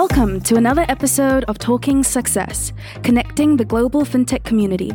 Welcome 0.00 0.40
to 0.42 0.54
another 0.54 0.86
episode 0.88 1.42
of 1.48 1.58
Talking 1.58 2.04
Success, 2.04 2.72
connecting 3.02 3.56
the 3.56 3.64
global 3.64 4.04
fintech 4.04 4.44
community. 4.44 4.92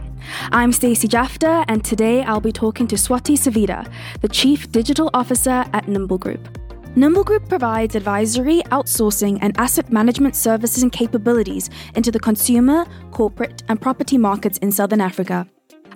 I'm 0.54 0.72
Stacey 0.72 1.10
Jafta, 1.10 1.66
and 1.68 1.84
today 1.84 2.24
I'll 2.24 2.40
be 2.40 2.54
talking 2.54 2.88
to 2.88 2.96
Swati 2.96 3.36
Savita, 3.36 3.86
the 4.22 4.30
Chief 4.30 4.72
Digital 4.72 5.10
Officer 5.14 5.66
at 5.74 5.90
Nimble 5.90 6.18
Group. 6.18 6.58
Nimble 6.96 7.26
Group 7.26 7.50
provides 7.50 7.96
advisory, 7.96 8.62
outsourcing, 8.72 9.40
and 9.42 9.60
asset 9.60 9.92
management 9.92 10.38
services 10.38 10.84
and 10.84 10.92
capabilities 10.94 11.70
into 11.96 12.10
the 12.10 12.20
consumer, 12.20 12.86
corporate, 13.12 13.62
and 13.68 13.82
property 13.82 14.18
markets 14.18 14.58
in 14.60 14.72
Southern 14.72 15.02
Africa. 15.02 15.46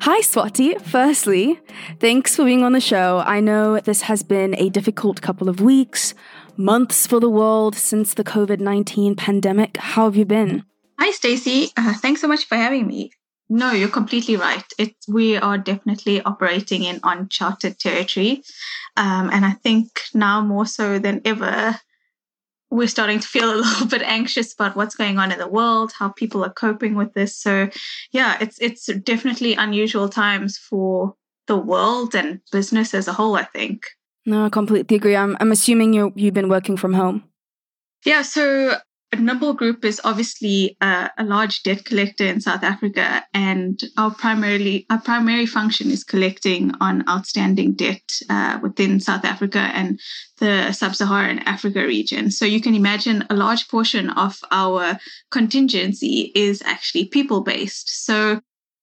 Hi, 0.01 0.19
Swati. 0.19 0.79
Firstly, 0.81 1.59
thanks 1.99 2.35
for 2.35 2.45
being 2.45 2.61
on 2.61 2.73
the 2.73 2.81
show. 2.81 3.23
I 3.25 3.39
know 3.39 3.79
this 3.79 4.01
has 4.03 4.21
been 4.21 4.53
a 4.57 4.69
difficult 4.69 5.21
couple 5.21 5.49
of 5.49 5.59
weeks 5.59 6.13
months 6.57 7.07
for 7.07 7.19
the 7.19 7.29
world 7.29 7.75
since 7.75 8.13
the 8.13 8.23
COVID 8.23 8.59
19 8.59 9.15
pandemic. 9.15 9.77
How 9.77 10.05
have 10.05 10.15
you 10.15 10.25
been? 10.25 10.63
Hi, 10.99 11.11
Stacey. 11.11 11.69
Uh, 11.77 11.93
thanks 11.93 12.21
so 12.21 12.27
much 12.27 12.45
for 12.45 12.55
having 12.55 12.87
me. 12.87 13.11
No, 13.49 13.71
you're 13.71 13.87
completely 13.87 14.35
right. 14.35 14.65
It, 14.77 14.95
we 15.07 15.37
are 15.37 15.57
definitely 15.57 16.21
operating 16.21 16.83
in 16.83 16.99
uncharted 17.03 17.79
territory. 17.79 18.43
Um, 18.97 19.29
and 19.31 19.45
I 19.45 19.51
think 19.51 20.01
now 20.13 20.41
more 20.41 20.65
so 20.65 20.99
than 20.99 21.21
ever, 21.23 21.79
we're 22.69 22.87
starting 22.87 23.19
to 23.19 23.27
feel 23.27 23.53
a 23.53 23.55
little 23.63 23.87
bit 23.87 24.01
anxious 24.01 24.53
about 24.53 24.75
what's 24.75 24.95
going 24.95 25.17
on 25.17 25.31
in 25.31 25.39
the 25.39 25.47
world, 25.47 25.93
how 25.97 26.09
people 26.09 26.43
are 26.43 26.51
coping 26.53 26.95
with 26.95 27.13
this. 27.13 27.37
So, 27.37 27.69
yeah, 28.11 28.37
it's 28.41 28.59
it's 28.59 28.87
definitely 28.87 29.53
unusual 29.53 30.09
times 30.09 30.57
for 30.57 31.15
the 31.47 31.57
world 31.57 32.15
and 32.15 32.41
business 32.51 32.93
as 32.93 33.07
a 33.07 33.13
whole. 33.13 33.35
I 33.35 33.43
think. 33.43 33.83
No, 34.27 34.45
I 34.45 34.49
completely 34.49 34.97
agree. 34.97 35.15
I'm, 35.15 35.37
I'm 35.39 35.53
assuming 35.53 35.93
you 35.93 36.11
you've 36.15 36.33
been 36.33 36.49
working 36.49 36.75
from 36.75 36.93
home. 36.93 37.23
Yeah, 38.05 38.23
so 38.23 38.75
Nimble 39.17 39.53
Group 39.53 39.85
is 39.85 40.01
obviously 40.03 40.75
a, 40.81 41.09
a, 41.17 41.23
large 41.23 41.63
debt 41.63 41.85
collector 41.85 42.25
in 42.25 42.41
South 42.41 42.61
Africa, 42.61 43.23
and 43.33 43.81
our 43.97 44.11
primarily 44.11 44.85
our 44.89 44.99
primary 44.99 45.45
function 45.45 45.89
is 45.89 46.03
collecting 46.03 46.73
on 46.81 47.07
outstanding 47.07 47.71
debt 47.71 48.03
uh, 48.29 48.59
within 48.61 48.99
South 48.99 49.23
Africa 49.23 49.71
and 49.73 49.97
the 50.39 50.73
Sub-Saharan 50.73 51.39
Africa 51.39 51.79
region. 51.87 52.29
So 52.29 52.43
you 52.43 52.59
can 52.59 52.75
imagine 52.75 53.23
a 53.29 53.33
large 53.33 53.69
portion 53.69 54.09
of 54.09 54.37
our 54.51 54.99
contingency 55.31 56.33
is 56.35 56.61
actually 56.63 57.05
people 57.05 57.43
based. 57.43 58.05
So 58.05 58.41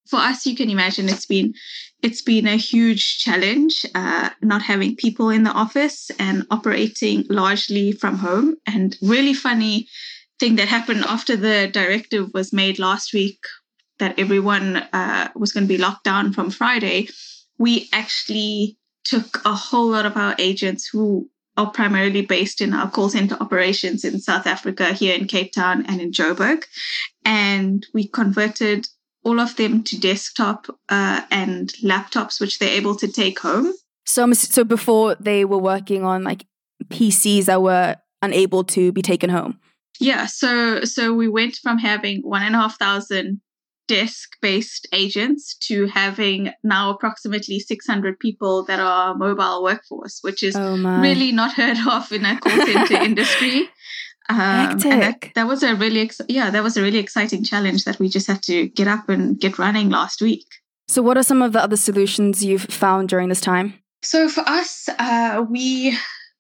for 0.09 0.17
us, 0.17 0.47
you 0.47 0.57
can 0.57 0.71
imagine 0.71 1.09
it's 1.09 1.27
been 1.27 1.55
it's 2.05 2.21
been 2.21 2.47
a 2.47 2.57
huge 2.57 3.19
challenge 3.19 3.87
uh, 3.95 4.29
not 4.43 4.61
having 4.61 4.95
people 4.95 5.31
in 5.31 5.43
the 5.43 5.51
office 5.51 6.11
and 6.19 6.47
operating 6.51 7.25
largely 7.31 7.93
from 7.93 8.19
home. 8.19 8.57
And 8.67 8.95
really 9.01 9.33
funny 9.33 9.89
thing 10.39 10.57
that 10.57 10.69
happened 10.69 11.05
after 11.07 11.35
the 11.35 11.71
directive 11.73 12.29
was 12.35 12.53
made 12.53 12.79
last 12.79 13.15
week 13.15 13.39
that 14.01 14.19
everyone 14.19 14.77
uh, 14.93 15.31
was 15.35 15.53
going 15.53 15.65
to 15.65 15.75
be 15.75 15.79
locked 15.79 16.05
down 16.05 16.35
from 16.35 16.51
Friday, 16.51 17.09
we 17.59 17.89
actually 17.91 18.77
took 19.05 19.41
a 19.47 19.55
whole 19.55 19.89
lot 19.89 20.05
of 20.05 20.15
our 20.15 20.35
agents 20.39 20.87
who 20.87 21.31
are 21.57 21.71
primarily 21.71 22.21
based 22.21 22.61
in 22.61 22.75
our 22.75 22.91
call 22.91 23.09
center 23.09 23.37
operations 23.41 24.05
in 24.05 24.21
South 24.21 24.47
Africa, 24.47 24.93
here 24.93 25.17
in 25.17 25.27
Cape 25.27 25.53
Town 25.53 25.87
and 25.87 26.03
in 26.03 26.11
Joburg. 26.11 26.65
And 27.25 27.87
we 27.95 28.09
converted 28.09 28.89
all 29.25 29.41
of 29.41 29.57
them 29.57 29.83
to 29.85 29.99
desktop 29.99 30.67
uh, 30.89 31.23
and 31.31 31.73
laptops, 31.83 32.41
which 32.41 32.59
they're 32.59 32.77
able 32.77 32.95
to 32.97 33.09
take 33.09 33.41
home. 33.41 33.73
So, 34.07 34.31
so 34.33 34.65
before 34.65 35.15
they 35.17 35.45
were 35.45 35.59
working 35.59 36.05
on 36.05 36.25
like 36.25 36.47
PCs 36.85 37.47
that 37.47 37.63
were 37.63 37.97
unable 38.23 38.65
to 38.65 38.93
be 38.93 39.03
taken 39.03 39.31
home. 39.31 39.59
Yeah, 40.01 40.27
so 40.27 40.83
so 40.83 41.15
we 41.15 41.29
went 41.29 41.57
from 41.63 41.79
having 41.79 42.21
one 42.23 42.43
and 42.43 42.55
a 42.55 42.59
half 42.59 42.79
thousand 42.79 43.41
desk-based 43.87 44.89
agents 44.93 45.57
to 45.59 45.87
having 45.87 46.51
now 46.63 46.91
approximately 46.91 47.61
600 47.61 48.19
people 48.19 48.65
that 48.65 48.81
are 48.81 49.15
mobile 49.15 49.63
workforce, 49.63 50.21
which 50.23 50.43
is 50.43 50.57
oh 50.57 51.01
really 51.01 51.33
not 51.33 51.53
heard 51.53 51.77
of 51.87 52.11
in 52.11 52.25
a 52.25 52.39
call 52.41 52.67
center 52.67 52.95
industry. 53.03 53.69
Um, 54.29 54.39
And 54.39 54.81
that, 54.81 55.25
that, 55.35 55.47
was 55.47 55.63
a 55.63 55.75
really 55.75 56.01
ex- 56.01 56.21
yeah, 56.29 56.51
that 56.51 56.63
was 56.63 56.77
a 56.77 56.83
really 56.83 56.99
exciting 56.99 57.45
challenge 57.45 57.85
that 57.85 57.99
we 57.99 58.09
just 58.09 58.27
had 58.27 58.43
to 58.45 58.69
get 58.69 58.89
up 58.89 59.09
and 59.09 59.39
get 59.39 59.59
running 59.59 59.91
last 59.91 60.23
week. 60.23 60.47
So, 60.89 61.03
what 61.03 61.17
are 61.17 61.23
some 61.23 61.43
of 61.43 61.53
the 61.53 61.63
other 61.63 61.77
solutions 61.77 62.45
you've 62.45 62.63
found 62.63 63.09
during 63.09 63.29
this 63.29 63.41
time? 63.41 63.75
So, 64.03 64.29
for 64.29 64.43
us, 64.47 64.89
uh, 64.99 65.45
we 65.49 65.97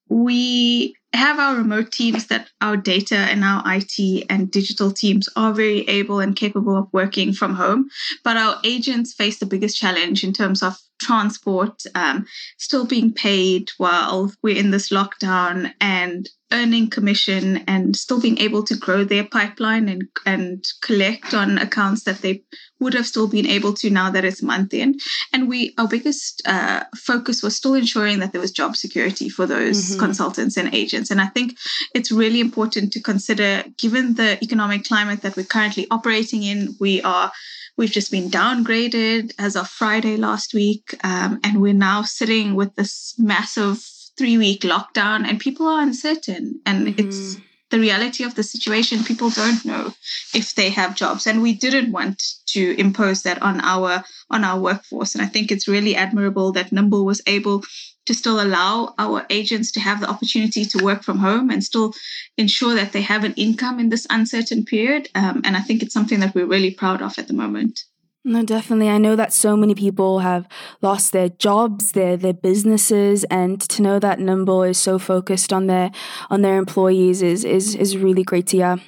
we 0.08 0.94
have 1.14 1.38
our 1.38 1.56
remote 1.56 1.92
teams 1.92 2.26
that 2.26 2.48
our 2.60 2.76
data 2.76 3.16
and 3.16 3.44
our 3.44 3.62
IT 3.66 4.26
and 4.28 4.50
digital 4.50 4.90
teams 4.90 5.28
are 5.36 5.52
very 5.52 5.80
able 5.88 6.20
and 6.20 6.36
capable 6.36 6.76
of 6.76 6.88
working 6.92 7.32
from 7.32 7.54
home. 7.54 7.88
But 8.22 8.36
our 8.36 8.60
agents 8.64 9.14
face 9.14 9.38
the 9.38 9.46
biggest 9.46 9.78
challenge 9.78 10.24
in 10.24 10.32
terms 10.32 10.62
of 10.62 10.76
transport, 11.00 11.82
um, 11.94 12.26
still 12.58 12.86
being 12.86 13.12
paid 13.12 13.70
while 13.78 14.32
we're 14.42 14.56
in 14.56 14.70
this 14.70 14.90
lockdown 14.90 15.72
and 15.80 16.28
earning 16.52 16.88
commission 16.88 17.64
and 17.66 17.96
still 17.96 18.20
being 18.20 18.38
able 18.38 18.62
to 18.62 18.76
grow 18.76 19.02
their 19.02 19.24
pipeline 19.24 19.88
and, 19.88 20.04
and 20.24 20.64
collect 20.82 21.34
on 21.34 21.58
accounts 21.58 22.04
that 22.04 22.18
they 22.18 22.42
would 22.78 22.94
have 22.94 23.06
still 23.06 23.26
been 23.26 23.46
able 23.46 23.72
to 23.74 23.90
now 23.90 24.08
that 24.10 24.24
it's 24.24 24.42
month 24.42 24.72
end. 24.72 25.00
And 25.32 25.48
we, 25.48 25.74
our 25.78 25.88
biggest 25.88 26.42
uh, 26.46 26.84
focus 26.96 27.42
was 27.42 27.56
still 27.56 27.74
ensuring 27.74 28.20
that 28.20 28.32
there 28.32 28.40
was 28.40 28.52
job 28.52 28.76
security 28.76 29.28
for 29.28 29.46
those 29.46 29.90
mm-hmm. 29.90 30.00
consultants 30.00 30.56
and 30.56 30.72
agents. 30.72 31.10
And 31.10 31.20
I 31.20 31.26
think 31.26 31.56
it's 31.94 32.12
really 32.12 32.40
important 32.40 32.92
to 32.92 33.02
consider, 33.02 33.64
given 33.76 34.14
the 34.14 34.38
economic 34.42 34.84
climate 34.84 35.22
that 35.22 35.36
we're 35.36 35.44
currently 35.44 35.88
operating 35.90 36.44
in, 36.44 36.76
we 36.78 37.02
are 37.02 37.32
We've 37.76 37.90
just 37.90 38.10
been 38.10 38.30
downgraded 38.30 39.34
as 39.38 39.56
of 39.56 39.68
Friday 39.68 40.16
last 40.16 40.54
week, 40.54 40.94
um, 41.02 41.40
and 41.42 41.60
we're 41.60 41.72
now 41.72 42.02
sitting 42.02 42.54
with 42.54 42.74
this 42.76 43.14
massive 43.18 43.84
three 44.16 44.38
week 44.38 44.60
lockdown, 44.60 45.26
and 45.26 45.40
people 45.40 45.66
are 45.66 45.82
uncertain. 45.82 46.60
And 46.64 46.86
mm-hmm. 46.86 47.08
it's 47.08 47.36
the 47.70 47.80
reality 47.80 48.22
of 48.22 48.36
the 48.36 48.44
situation. 48.44 49.02
People 49.02 49.30
don't 49.30 49.64
know 49.64 49.92
if 50.32 50.54
they 50.54 50.70
have 50.70 50.94
jobs, 50.94 51.26
and 51.26 51.42
we 51.42 51.52
didn't 51.52 51.90
want 51.90 52.22
to 52.46 52.78
impose 52.78 53.22
that 53.22 53.42
on 53.42 53.60
our 53.60 54.04
on 54.30 54.44
our 54.44 54.60
workforce. 54.60 55.14
And 55.14 55.22
I 55.22 55.26
think 55.26 55.50
it's 55.50 55.66
really 55.66 55.96
admirable 55.96 56.52
that 56.52 56.70
Nimble 56.70 57.04
was 57.04 57.22
able 57.26 57.64
to 58.06 58.14
still 58.14 58.40
allow 58.40 58.94
our 58.98 59.24
agents 59.30 59.72
to 59.72 59.80
have 59.80 60.00
the 60.00 60.08
opportunity 60.08 60.64
to 60.64 60.84
work 60.84 61.02
from 61.02 61.18
home 61.18 61.50
and 61.50 61.64
still 61.64 61.94
ensure 62.36 62.74
that 62.74 62.92
they 62.92 63.02
have 63.02 63.24
an 63.24 63.34
income 63.34 63.80
in 63.80 63.88
this 63.88 64.06
uncertain 64.10 64.64
period. 64.64 65.08
Um, 65.14 65.42
and 65.44 65.56
I 65.56 65.60
think 65.60 65.82
it's 65.82 65.94
something 65.94 66.20
that 66.20 66.34
we're 66.34 66.46
really 66.46 66.72
proud 66.72 67.02
of 67.02 67.18
at 67.18 67.28
the 67.28 67.34
moment. 67.34 67.84
No, 68.26 68.42
definitely. 68.42 68.88
I 68.88 68.96
know 68.96 69.16
that 69.16 69.34
so 69.34 69.54
many 69.54 69.74
people 69.74 70.20
have 70.20 70.48
lost 70.80 71.12
their 71.12 71.28
jobs, 71.28 71.92
their 71.92 72.16
their 72.16 72.32
businesses, 72.32 73.24
and 73.24 73.60
to 73.60 73.82
know 73.82 73.98
that 73.98 74.18
Nimble 74.18 74.62
is 74.62 74.78
so 74.78 74.98
focused 74.98 75.52
on 75.52 75.66
their 75.66 75.90
on 76.30 76.40
their 76.40 76.56
employees 76.56 77.20
is 77.20 77.44
is 77.44 77.74
is 77.74 77.98
really 77.98 78.22
great 78.22 78.46
to 78.48 78.56
hear 78.56 78.80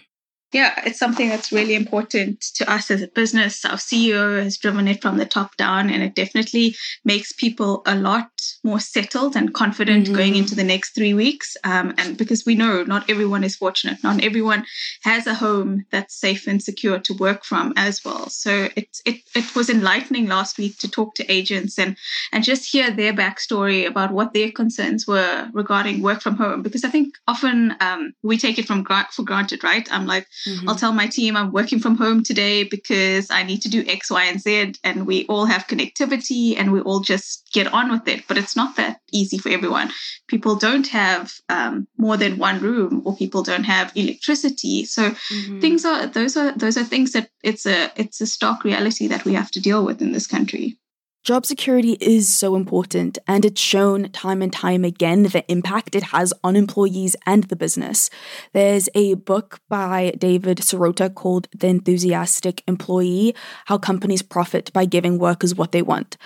yeah, 0.56 0.72
it's 0.86 0.98
something 0.98 1.28
that's 1.28 1.52
really 1.52 1.74
important 1.74 2.40
to 2.54 2.64
us 2.72 2.90
as 2.90 3.02
a 3.02 3.08
business. 3.08 3.62
Our 3.66 3.76
CEO 3.76 4.42
has 4.42 4.56
driven 4.56 4.88
it 4.88 5.02
from 5.02 5.18
the 5.18 5.26
top 5.26 5.54
down, 5.58 5.90
and 5.90 6.02
it 6.02 6.14
definitely 6.14 6.74
makes 7.04 7.30
people 7.30 7.82
a 7.84 7.94
lot 7.94 8.30
more 8.64 8.80
settled 8.80 9.36
and 9.36 9.52
confident 9.52 10.06
mm-hmm. 10.06 10.14
going 10.14 10.34
into 10.34 10.54
the 10.54 10.64
next 10.64 10.94
three 10.94 11.12
weeks. 11.12 11.58
Um, 11.62 11.92
and 11.98 12.16
because 12.16 12.46
we 12.46 12.54
know 12.54 12.84
not 12.84 13.10
everyone 13.10 13.44
is 13.44 13.54
fortunate, 13.54 14.02
not 14.02 14.24
everyone 14.24 14.64
has 15.02 15.26
a 15.26 15.34
home 15.34 15.84
that's 15.90 16.18
safe 16.18 16.46
and 16.46 16.62
secure 16.62 17.00
to 17.00 17.12
work 17.12 17.44
from 17.44 17.74
as 17.76 18.02
well. 18.02 18.30
So 18.30 18.70
it 18.76 18.88
it 19.04 19.16
it 19.34 19.54
was 19.54 19.68
enlightening 19.68 20.26
last 20.26 20.56
week 20.56 20.78
to 20.78 20.90
talk 20.90 21.16
to 21.16 21.30
agents 21.30 21.78
and 21.78 21.98
and 22.32 22.42
just 22.42 22.72
hear 22.72 22.90
their 22.90 23.12
backstory 23.12 23.86
about 23.86 24.10
what 24.10 24.32
their 24.32 24.50
concerns 24.50 25.06
were 25.06 25.50
regarding 25.52 26.00
work 26.00 26.22
from 26.22 26.36
home. 26.36 26.62
Because 26.62 26.82
I 26.82 26.88
think 26.88 27.14
often 27.28 27.76
um, 27.80 28.14
we 28.22 28.38
take 28.38 28.58
it 28.58 28.66
from 28.66 28.86
for 29.12 29.22
granted, 29.22 29.62
right? 29.62 29.86
I'm 29.92 30.06
like 30.06 30.26
Mm-hmm. 30.46 30.68
I'll 30.68 30.76
tell 30.76 30.92
my 30.92 31.06
team 31.06 31.36
I'm 31.36 31.52
working 31.52 31.80
from 31.80 31.96
home 31.96 32.22
today 32.22 32.64
because 32.64 33.30
I 33.30 33.42
need 33.42 33.62
to 33.62 33.68
do 33.68 33.84
X, 33.86 34.10
Y, 34.10 34.24
and 34.24 34.40
Z. 34.40 34.74
And 34.84 35.06
we 35.06 35.26
all 35.26 35.46
have 35.46 35.66
connectivity 35.66 36.56
and 36.58 36.72
we 36.72 36.80
all 36.80 37.00
just 37.00 37.48
get 37.52 37.72
on 37.72 37.90
with 37.90 38.06
it. 38.08 38.26
But 38.28 38.38
it's 38.38 38.56
not 38.56 38.76
that 38.76 39.00
easy 39.12 39.38
for 39.38 39.48
everyone. 39.48 39.90
People 40.28 40.56
don't 40.56 40.88
have 40.88 41.32
um, 41.48 41.86
more 41.98 42.16
than 42.16 42.38
one 42.38 42.60
room 42.60 43.02
or 43.04 43.16
people 43.16 43.42
don't 43.42 43.64
have 43.64 43.92
electricity. 43.94 44.84
So 44.84 45.10
mm-hmm. 45.10 45.60
things 45.60 45.84
are 45.84 46.06
those 46.06 46.36
are 46.36 46.52
those 46.52 46.76
are 46.76 46.84
things 46.84 47.12
that 47.12 47.30
it's 47.42 47.66
a 47.66 47.90
it's 47.96 48.20
a 48.20 48.26
stark 48.26 48.64
reality 48.64 49.08
that 49.08 49.24
we 49.24 49.34
have 49.34 49.50
to 49.52 49.60
deal 49.60 49.84
with 49.84 50.00
in 50.00 50.12
this 50.12 50.26
country. 50.26 50.78
Job 51.26 51.44
security 51.44 51.98
is 52.00 52.32
so 52.32 52.54
important, 52.54 53.18
and 53.26 53.44
it's 53.44 53.60
shown 53.60 54.08
time 54.10 54.42
and 54.42 54.52
time 54.52 54.84
again 54.84 55.24
the 55.24 55.44
impact 55.50 55.96
it 55.96 56.04
has 56.04 56.32
on 56.44 56.54
employees 56.54 57.16
and 57.26 57.42
the 57.42 57.56
business. 57.56 58.10
There's 58.52 58.88
a 58.94 59.14
book 59.14 59.58
by 59.68 60.12
David 60.16 60.58
Sirota 60.58 61.12
called 61.12 61.48
The 61.52 61.66
Enthusiastic 61.66 62.62
Employee 62.68 63.34
How 63.64 63.76
Companies 63.76 64.22
Profit 64.22 64.72
by 64.72 64.84
Giving 64.84 65.18
Workers 65.18 65.52
What 65.52 65.72
They 65.72 65.82
Want. 65.82 66.16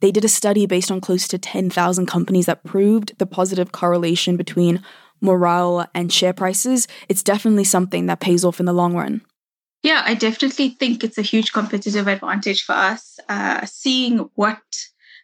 They 0.00 0.10
did 0.10 0.26
a 0.26 0.28
study 0.28 0.66
based 0.66 0.90
on 0.90 1.00
close 1.00 1.26
to 1.28 1.38
10,000 1.38 2.04
companies 2.04 2.44
that 2.44 2.62
proved 2.62 3.16
the 3.16 3.24
positive 3.24 3.72
correlation 3.72 4.36
between 4.36 4.82
morale, 5.20 5.86
and 5.94 6.12
share 6.12 6.32
prices, 6.32 6.88
it's 7.08 7.22
definitely 7.22 7.64
something 7.64 8.06
that 8.06 8.20
pays 8.20 8.44
off 8.44 8.60
in 8.60 8.66
the 8.66 8.72
long 8.72 8.94
run. 8.94 9.22
Yeah, 9.82 10.02
I 10.04 10.14
definitely 10.14 10.70
think 10.70 11.02
it's 11.02 11.18
a 11.18 11.22
huge 11.22 11.52
competitive 11.52 12.06
advantage 12.06 12.64
for 12.64 12.74
us. 12.74 13.18
Uh, 13.28 13.64
seeing 13.64 14.30
what 14.34 14.60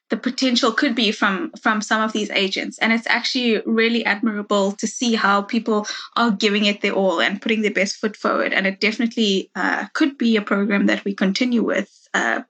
the 0.09 0.17
potential 0.17 0.73
could 0.73 0.95
be 0.95 1.11
from 1.11 1.51
from 1.61 1.83
some 1.83 2.01
of 2.01 2.13
these 2.13 2.31
agents. 2.31 2.79
And 2.79 2.93
it's 2.93 3.07
actually 3.09 3.61
really 3.67 4.05
admirable 4.05 4.73
to 4.73 4.87
see 4.87 5.15
how 5.15 5.43
people 5.43 5.87
are 6.17 6.31
giving 6.31 6.65
it 6.65 6.81
their 6.81 6.93
all 6.93 7.21
and 7.21 7.43
putting 7.43 7.63
their 7.63 7.73
best 7.73 7.97
foot 7.97 8.17
forward. 8.17 8.53
And 8.53 8.67
it 8.67 8.81
definitely 8.81 9.51
uh, 9.55 9.87
could 9.95 10.17
be 10.17 10.37
a 10.37 10.43
program 10.43 10.87
that 10.87 11.05
we 11.05 11.15
continue 11.15 11.63
with. 11.63 11.91
Uh, 12.15 12.43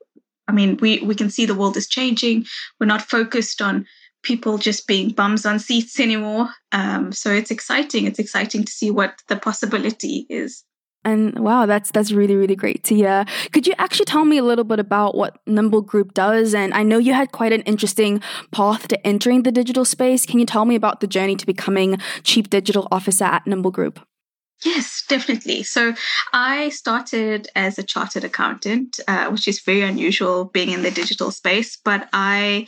i 0.49 0.53
mean 0.53 0.77
we 0.77 0.99
we 0.99 1.13
can 1.13 1.29
see 1.29 1.45
the 1.45 1.55
world 1.55 1.75
is 1.77 1.87
changing. 1.87 2.45
We're 2.79 2.93
not 2.93 3.09
focused 3.09 3.61
on 3.61 3.85
people 4.23 4.57
just 4.57 4.87
being 4.87 5.09
bums 5.09 5.45
on 5.45 5.59
seats 5.59 5.99
anymore. 6.07 6.49
Um, 6.71 7.11
so 7.11 7.31
it's 7.31 7.51
exciting. 7.51 8.05
It's 8.05 8.19
exciting 8.19 8.63
to 8.65 8.71
see 8.71 8.91
what 8.91 9.21
the 9.27 9.35
possibility 9.35 10.25
is 10.29 10.63
and 11.03 11.39
wow, 11.39 11.65
that's 11.65 11.91
that's 11.91 12.11
really 12.11 12.35
really 12.35 12.55
great 12.55 12.83
to 12.85 12.95
hear. 12.95 13.25
Could 13.53 13.67
you 13.67 13.73
actually 13.77 14.05
tell 14.05 14.25
me 14.25 14.37
a 14.37 14.43
little 14.43 14.63
bit 14.63 14.79
about 14.79 15.15
what 15.15 15.39
Nimble 15.45 15.81
Group 15.81 16.13
does? 16.13 16.53
And 16.53 16.73
I 16.73 16.83
know 16.83 16.97
you 16.97 17.13
had 17.13 17.31
quite 17.31 17.53
an 17.53 17.61
interesting 17.61 18.21
path 18.51 18.87
to 18.89 19.07
entering 19.07 19.43
the 19.43 19.51
digital 19.51 19.85
space. 19.85 20.25
Can 20.25 20.39
you 20.39 20.45
tell 20.45 20.65
me 20.65 20.75
about 20.75 20.99
the 20.99 21.07
journey 21.07 21.35
to 21.35 21.45
becoming 21.45 21.97
chief 22.23 22.49
digital 22.49 22.87
officer 22.91 23.25
at 23.25 23.47
Nimble 23.47 23.71
Group? 23.71 23.99
Yes, 24.65 25.03
definitely. 25.07 25.63
So 25.63 25.93
I 26.33 26.69
started 26.69 27.47
as 27.55 27.77
a 27.77 27.83
chartered 27.83 28.23
accountant, 28.23 28.99
uh, 29.07 29.29
which 29.29 29.47
is 29.47 29.61
very 29.61 29.83
unusual 29.83 30.45
being 30.45 30.71
in 30.71 30.81
the 30.81 30.89
digital 30.89 31.29
space. 31.29 31.77
But 31.83 32.09
I 32.11 32.67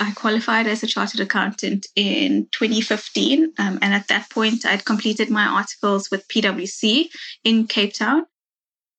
I 0.00 0.12
qualified 0.12 0.66
as 0.66 0.82
a 0.82 0.86
chartered 0.86 1.20
accountant 1.20 1.86
in 1.96 2.48
2015. 2.52 3.52
Um, 3.58 3.78
and 3.82 3.94
at 3.94 4.08
that 4.08 4.30
point, 4.30 4.64
I'd 4.64 4.84
completed 4.84 5.30
my 5.30 5.44
articles 5.44 6.10
with 6.10 6.28
PwC 6.28 7.06
in 7.44 7.66
Cape 7.66 7.94
Town. 7.94 8.26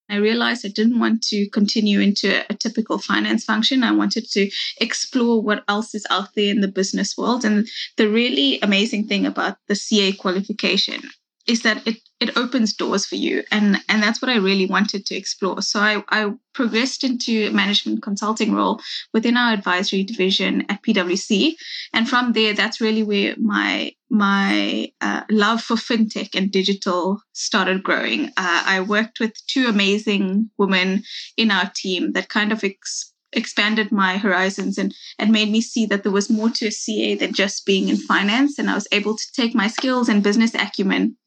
I 0.09 0.17
realized 0.17 0.65
I 0.65 0.69
didn't 0.69 0.99
want 0.99 1.23
to 1.23 1.49
continue 1.49 1.99
into 1.99 2.35
a, 2.35 2.45
a, 2.49 2.53
typical 2.53 2.99
finance 2.99 3.45
function. 3.45 3.83
I 3.83 3.93
wanted 3.93 4.25
to 4.31 4.49
explore 4.79 5.41
what 5.41 5.63
else 5.67 5.95
is 5.95 6.05
out 6.09 6.29
there 6.35 6.51
in 6.51 6.59
the 6.59 6.67
business 6.67 7.17
world. 7.17 7.45
And 7.45 7.67
the 7.97 8.09
really 8.09 8.59
amazing 8.61 9.07
thing 9.07 9.25
about 9.25 9.57
the 9.67 9.75
CA 9.75 10.11
qualification 10.11 11.01
is 11.47 11.61
that 11.63 11.85
it 11.87 11.97
it 12.19 12.37
opens 12.37 12.73
doors 12.73 13.05
for 13.05 13.15
you. 13.15 13.43
And 13.51 13.81
and 13.89 14.01
that's 14.01 14.21
what 14.21 14.31
i 14.31 14.37
really 14.37 14.65
wanted 14.65 15.05
to 15.07 15.15
explore. 15.15 15.61
So 15.61 15.79
i 15.79 16.03
i 16.09 16.31
progressed 16.53 17.03
into 17.03 17.47
a 17.47 17.51
management 17.51 18.01
consulting 18.01 18.53
role 18.53 18.79
within 19.13 19.37
our 19.37 19.53
advisory 19.53 20.03
division 20.03 20.65
at 20.69 20.83
pwc 20.83 21.55
and 21.93 22.07
from 22.07 22.33
there 22.33 22.53
that's 22.53 22.79
really 22.79 23.03
where 23.03 23.35
my 23.37 23.91
my 24.09 24.91
uh, 25.01 25.23
love 25.31 25.61
for 25.61 25.75
fintech 25.75 26.35
and 26.35 26.51
digital 26.51 27.19
started 27.33 27.83
growing. 27.83 28.27
Uh, 28.37 28.63
i 28.75 28.79
worked 28.79 29.19
with 29.19 29.33
two 29.47 29.67
amazing 29.67 30.49
women 30.57 31.03
in 31.35 31.51
our 31.51 31.69
team 31.75 32.11
that 32.13 32.29
kind 32.29 32.51
of 32.51 32.63
ex- 32.63 33.13
expanded 33.35 33.91
my 33.91 34.17
horizons 34.17 34.77
and, 34.77 34.93
and 35.17 35.31
made 35.31 35.49
me 35.49 35.59
see 35.59 35.87
that 35.87 36.03
there 36.03 36.11
was 36.11 36.29
more 36.29 36.49
to 36.49 36.67
a 36.67 36.71
CA 36.71 37.15
than 37.15 37.33
just 37.33 37.65
being 37.65 37.89
in 37.89 37.97
finance. 37.97 38.59
And 38.59 38.69
I 38.69 38.75
was 38.75 38.87
able 38.91 39.17
to 39.17 39.31
take 39.35 39.55
my 39.55 39.67
skills 39.67 40.07
and 40.07 40.21
business 40.21 40.53
acumen 40.53 41.17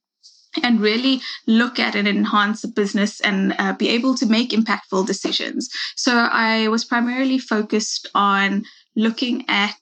and 0.62 0.80
really 0.80 1.20
look 1.46 1.78
at 1.78 1.94
and 1.94 2.08
enhance 2.08 2.62
the 2.62 2.68
business 2.68 3.20
and 3.20 3.54
uh, 3.58 3.72
be 3.72 3.88
able 3.88 4.14
to 4.16 4.26
make 4.26 4.50
impactful 4.50 5.06
decisions. 5.06 5.68
So 5.96 6.12
I 6.16 6.68
was 6.68 6.84
primarily 6.84 7.38
focused 7.38 8.08
on 8.14 8.64
looking 8.94 9.44
at 9.48 9.76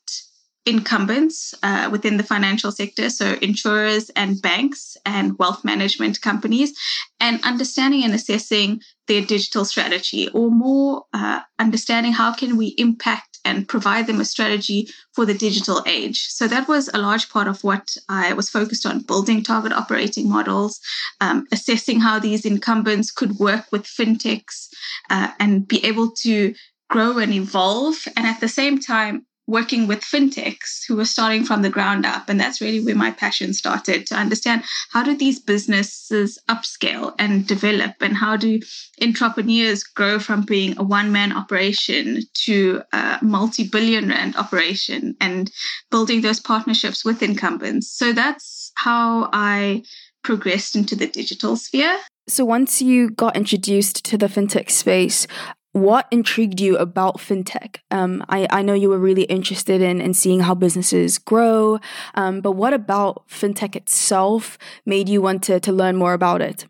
incumbents 0.67 1.55
uh, 1.63 1.89
within 1.93 2.17
the 2.17 2.23
financial 2.23 2.73
sector, 2.73 3.11
so 3.11 3.37
insurers 3.43 4.11
and 4.11 4.41
banks 4.41 4.97
and 5.05 5.39
wealth 5.39 5.65
management 5.65 6.21
companies, 6.21 6.73
and 7.21 7.43
understanding 7.45 8.03
and 8.03 8.15
assessing 8.15 8.81
their 9.07 9.21
digital 9.21 9.65
strategy, 9.65 10.29
or 10.31 10.51
more 10.51 11.05
uh, 11.13 11.41
understanding 11.59 12.13
how 12.13 12.33
can 12.33 12.57
we 12.57 12.69
impact 12.79 13.34
and 13.45 13.69
provide 13.69 14.07
them 14.07 14.21
a 14.21 14.25
strategy 14.25 14.89
for 15.13 15.27
the 15.27 15.35
digital 15.35 15.83
age. 15.87 16.27
So 16.29 16.49
that 16.49 16.69
was 16.69 16.89
a 16.93 16.99
large 16.99 17.29
part 17.29 17.49
of 17.49 17.63
what 17.63 17.97
I 18.09 18.33
was 18.33 18.51
focused 18.51 18.87
on 18.87 19.01
building 19.01 19.43
target 19.43 19.73
operating 19.73 20.29
models, 20.29 20.81
um, 21.21 21.47
assessing 21.53 22.01
how 22.01 22.19
these 22.19 22.45
incumbents 22.45 23.11
could 23.11 23.39
work 23.39 23.67
with 23.71 23.85
fintechs 23.85 24.69
uh, 25.11 25.31
and 25.39 25.67
be 25.67 25.85
able 25.85 26.11
to 26.23 26.55
grow 26.91 27.19
and 27.19 27.33
evolve. 27.33 28.07
And 28.17 28.27
at 28.27 28.41
the 28.41 28.49
same 28.49 28.79
time, 28.79 29.27
working 29.47 29.87
with 29.87 30.01
fintechs 30.01 30.85
who 30.87 30.97
were 30.97 31.05
starting 31.05 31.45
from 31.45 31.63
the 31.63 31.71
ground 31.71 32.07
up. 32.07 32.29
And 32.29 32.41
that's 32.41 32.61
really 32.61 32.83
where 32.85 32.95
my 32.95 33.11
passion 33.11 33.53
started 33.53 34.07
to 34.07 34.15
understand 34.15 34.65
how 34.91 35.03
do 35.03 35.17
these 35.17 35.39
businesses 35.39 36.39
upscale 36.49 37.15
and 37.19 37.47
develop, 37.47 37.93
and 38.01 38.17
how 38.17 38.37
do 38.37 38.61
entrepreneurs 39.03 39.83
grow 39.83 40.19
from 40.19 40.43
being 40.43 40.79
a 40.79 40.83
one 40.83 41.13
man 41.13 41.33
operation 41.33 42.23
to 42.45 42.83
a 42.93 43.19
multi 43.23 43.69
billion 43.69 44.09
rand 44.09 44.37
operation 44.37 45.15
and 45.21 45.51
building 45.91 46.23
those 46.23 46.41
partnerships 46.41 47.05
with 47.05 47.23
incumbents. 47.23 47.91
So 47.91 48.13
that's 48.13 48.73
how 48.77 49.29
I 49.33 49.83
progressed 50.23 50.75
into 50.75 50.97
the 50.97 51.07
digital 51.07 51.57
sphere. 51.57 51.99
So 52.27 52.45
once 52.45 52.81
you 52.81 53.11
got 53.11 53.37
introduced 53.37 54.05
to 54.07 54.17
the 54.17 54.27
fintech 54.27 54.71
space, 54.71 55.27
what 55.75 56.07
intrigued 56.13 56.61
you 56.61 56.79
about 56.79 57.19
fintech? 57.19 57.79
Um, 57.91 58.25
I, 58.29 58.47
I 58.49 58.63
know 58.63 58.75
you 58.75 58.89
were 58.89 58.99
really 58.99 59.25
interested 59.25 59.81
in, 59.83 60.01
in 60.01 60.15
seeing 60.15 60.41
how 60.41 60.55
businesses 60.55 61.19
grow, 61.19 61.81
um, 62.15 62.41
but 62.41 62.53
what 62.53 62.73
about 62.73 63.29
fintech 63.29 63.75
itself 63.75 64.57
made 64.87 65.09
you 65.09 65.21
want 65.21 65.43
to, 65.45 65.59
to 65.59 65.73
learn 65.73 65.97
more 65.97 66.13
about 66.13 66.41
it? 66.43 66.67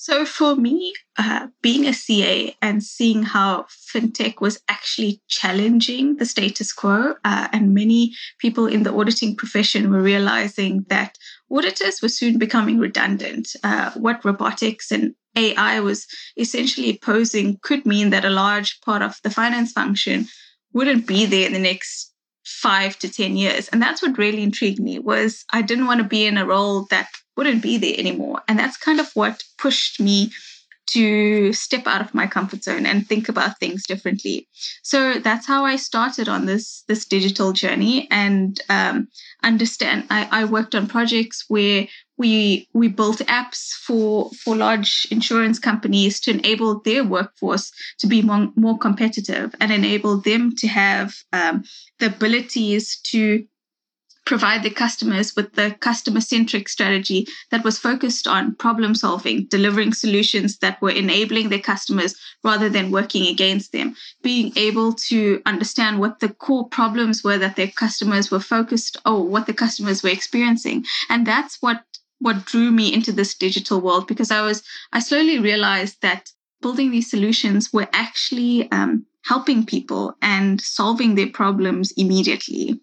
So, 0.00 0.24
for 0.24 0.54
me, 0.54 0.94
uh, 1.18 1.48
being 1.60 1.84
a 1.84 1.92
CA 1.92 2.56
and 2.62 2.84
seeing 2.84 3.24
how 3.24 3.66
fintech 3.92 4.40
was 4.40 4.60
actually 4.68 5.20
challenging 5.26 6.14
the 6.18 6.24
status 6.24 6.72
quo, 6.72 7.16
uh, 7.24 7.48
and 7.52 7.74
many 7.74 8.14
people 8.38 8.68
in 8.68 8.84
the 8.84 8.94
auditing 8.94 9.34
profession 9.34 9.90
were 9.90 10.00
realizing 10.00 10.86
that 10.88 11.18
auditors 11.50 12.00
were 12.00 12.08
soon 12.08 12.38
becoming 12.38 12.78
redundant. 12.78 13.48
Uh, 13.64 13.90
what 13.96 14.24
robotics 14.24 14.92
and 14.92 15.16
AI 15.34 15.80
was 15.80 16.06
essentially 16.36 16.96
posing 17.02 17.58
could 17.64 17.84
mean 17.84 18.10
that 18.10 18.24
a 18.24 18.30
large 18.30 18.80
part 18.82 19.02
of 19.02 19.16
the 19.24 19.30
finance 19.30 19.72
function 19.72 20.28
wouldn't 20.72 21.08
be 21.08 21.26
there 21.26 21.48
in 21.48 21.52
the 21.52 21.58
next 21.58 22.14
five 22.44 22.96
to 23.00 23.10
10 23.10 23.36
years. 23.36 23.66
And 23.68 23.82
that's 23.82 24.00
what 24.00 24.16
really 24.16 24.44
intrigued 24.44 24.80
me 24.80 25.00
was 25.00 25.44
I 25.52 25.60
didn't 25.60 25.86
want 25.86 26.00
to 26.00 26.06
be 26.06 26.24
in 26.24 26.38
a 26.38 26.46
role 26.46 26.86
that 26.90 27.08
wouldn't 27.38 27.62
be 27.62 27.78
there 27.78 27.94
anymore. 27.96 28.42
And 28.48 28.58
that's 28.58 28.76
kind 28.76 28.98
of 28.98 29.08
what 29.14 29.44
pushed 29.58 30.00
me 30.00 30.32
to 30.90 31.52
step 31.52 31.86
out 31.86 32.00
of 32.00 32.14
my 32.14 32.26
comfort 32.26 32.64
zone 32.64 32.86
and 32.86 33.06
think 33.06 33.28
about 33.28 33.60
things 33.60 33.86
differently. 33.86 34.48
So 34.82 35.14
that's 35.20 35.46
how 35.46 35.64
I 35.64 35.76
started 35.76 36.28
on 36.28 36.46
this 36.46 36.82
this 36.88 37.04
digital 37.04 37.52
journey 37.52 38.08
and 38.10 38.58
um, 38.68 39.08
understand. 39.44 40.04
I, 40.10 40.28
I 40.32 40.44
worked 40.46 40.74
on 40.74 40.88
projects 40.88 41.44
where 41.48 41.86
we 42.16 42.66
we 42.72 42.88
built 42.88 43.18
apps 43.18 43.70
for 43.86 44.30
for 44.42 44.56
large 44.56 45.06
insurance 45.10 45.58
companies 45.58 46.20
to 46.20 46.30
enable 46.30 46.80
their 46.80 47.04
workforce 47.04 47.70
to 48.00 48.06
be 48.06 48.22
more, 48.22 48.48
more 48.56 48.78
competitive 48.78 49.54
and 49.60 49.70
enable 49.70 50.20
them 50.20 50.56
to 50.56 50.66
have 50.66 51.14
um, 51.32 51.62
the 52.00 52.06
abilities 52.06 52.98
to 53.12 53.44
provide 54.28 54.62
the 54.62 54.70
customers 54.70 55.34
with 55.34 55.54
the 55.54 55.74
customer 55.80 56.20
centric 56.20 56.68
strategy 56.68 57.26
that 57.50 57.64
was 57.64 57.78
focused 57.78 58.28
on 58.28 58.54
problem 58.56 58.94
solving, 58.94 59.46
delivering 59.46 59.90
solutions 59.94 60.58
that 60.58 60.80
were 60.82 60.90
enabling 60.90 61.48
their 61.48 61.58
customers 61.58 62.14
rather 62.44 62.68
than 62.68 62.90
working 62.90 63.26
against 63.26 63.72
them, 63.72 63.96
being 64.22 64.52
able 64.56 64.92
to 64.92 65.40
understand 65.46 65.98
what 65.98 66.20
the 66.20 66.28
core 66.28 66.68
problems 66.68 67.24
were 67.24 67.38
that 67.38 67.56
their 67.56 67.68
customers 67.68 68.30
were 68.30 68.38
focused 68.38 68.98
or 69.06 69.26
what 69.26 69.46
the 69.46 69.54
customers 69.54 70.02
were 70.02 70.10
experiencing. 70.10 70.84
And 71.08 71.26
that's 71.26 71.56
what 71.62 71.82
what 72.20 72.44
drew 72.44 72.70
me 72.70 72.92
into 72.92 73.12
this 73.12 73.34
digital 73.34 73.80
world 73.80 74.06
because 74.06 74.30
I 74.30 74.42
was 74.42 74.62
I 74.92 74.98
slowly 75.00 75.38
realized 75.38 76.02
that 76.02 76.30
building 76.60 76.90
these 76.90 77.08
solutions 77.08 77.72
were 77.72 77.88
actually 77.94 78.70
um, 78.72 79.06
helping 79.24 79.64
people 79.64 80.16
and 80.20 80.60
solving 80.60 81.14
their 81.14 81.30
problems 81.30 81.92
immediately. 81.96 82.78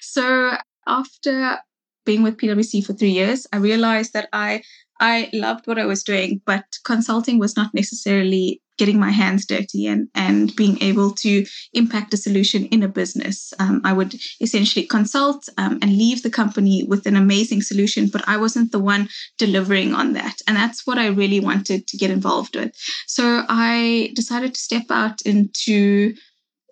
So 0.00 0.56
after 0.86 1.58
being 2.04 2.22
with 2.22 2.38
PwC 2.38 2.84
for 2.84 2.94
three 2.94 3.10
years, 3.10 3.46
I 3.52 3.58
realized 3.58 4.12
that 4.14 4.28
I 4.32 4.62
I 5.00 5.30
loved 5.32 5.66
what 5.66 5.78
I 5.78 5.86
was 5.86 6.02
doing, 6.02 6.40
but 6.44 6.64
consulting 6.84 7.38
was 7.38 7.56
not 7.56 7.72
necessarily 7.72 8.60
getting 8.78 8.98
my 8.98 9.10
hands 9.10 9.44
dirty 9.44 9.86
and 9.86 10.08
and 10.14 10.54
being 10.56 10.80
able 10.82 11.10
to 11.12 11.44
impact 11.72 12.14
a 12.14 12.16
solution 12.16 12.64
in 12.66 12.82
a 12.82 12.88
business. 12.88 13.52
Um, 13.58 13.80
I 13.84 13.92
would 13.92 14.14
essentially 14.40 14.86
consult 14.86 15.48
um, 15.58 15.78
and 15.82 15.98
leave 15.98 16.22
the 16.22 16.30
company 16.30 16.84
with 16.84 17.06
an 17.06 17.16
amazing 17.16 17.62
solution, 17.62 18.08
but 18.08 18.26
I 18.26 18.36
wasn't 18.38 18.72
the 18.72 18.78
one 18.78 19.08
delivering 19.36 19.94
on 19.94 20.14
that, 20.14 20.36
and 20.46 20.56
that's 20.56 20.86
what 20.86 20.98
I 20.98 21.08
really 21.08 21.40
wanted 21.40 21.86
to 21.88 21.96
get 21.96 22.10
involved 22.10 22.56
with. 22.56 22.72
So 23.06 23.44
I 23.48 24.12
decided 24.14 24.54
to 24.54 24.60
step 24.60 24.86
out 24.90 25.20
into 25.22 26.14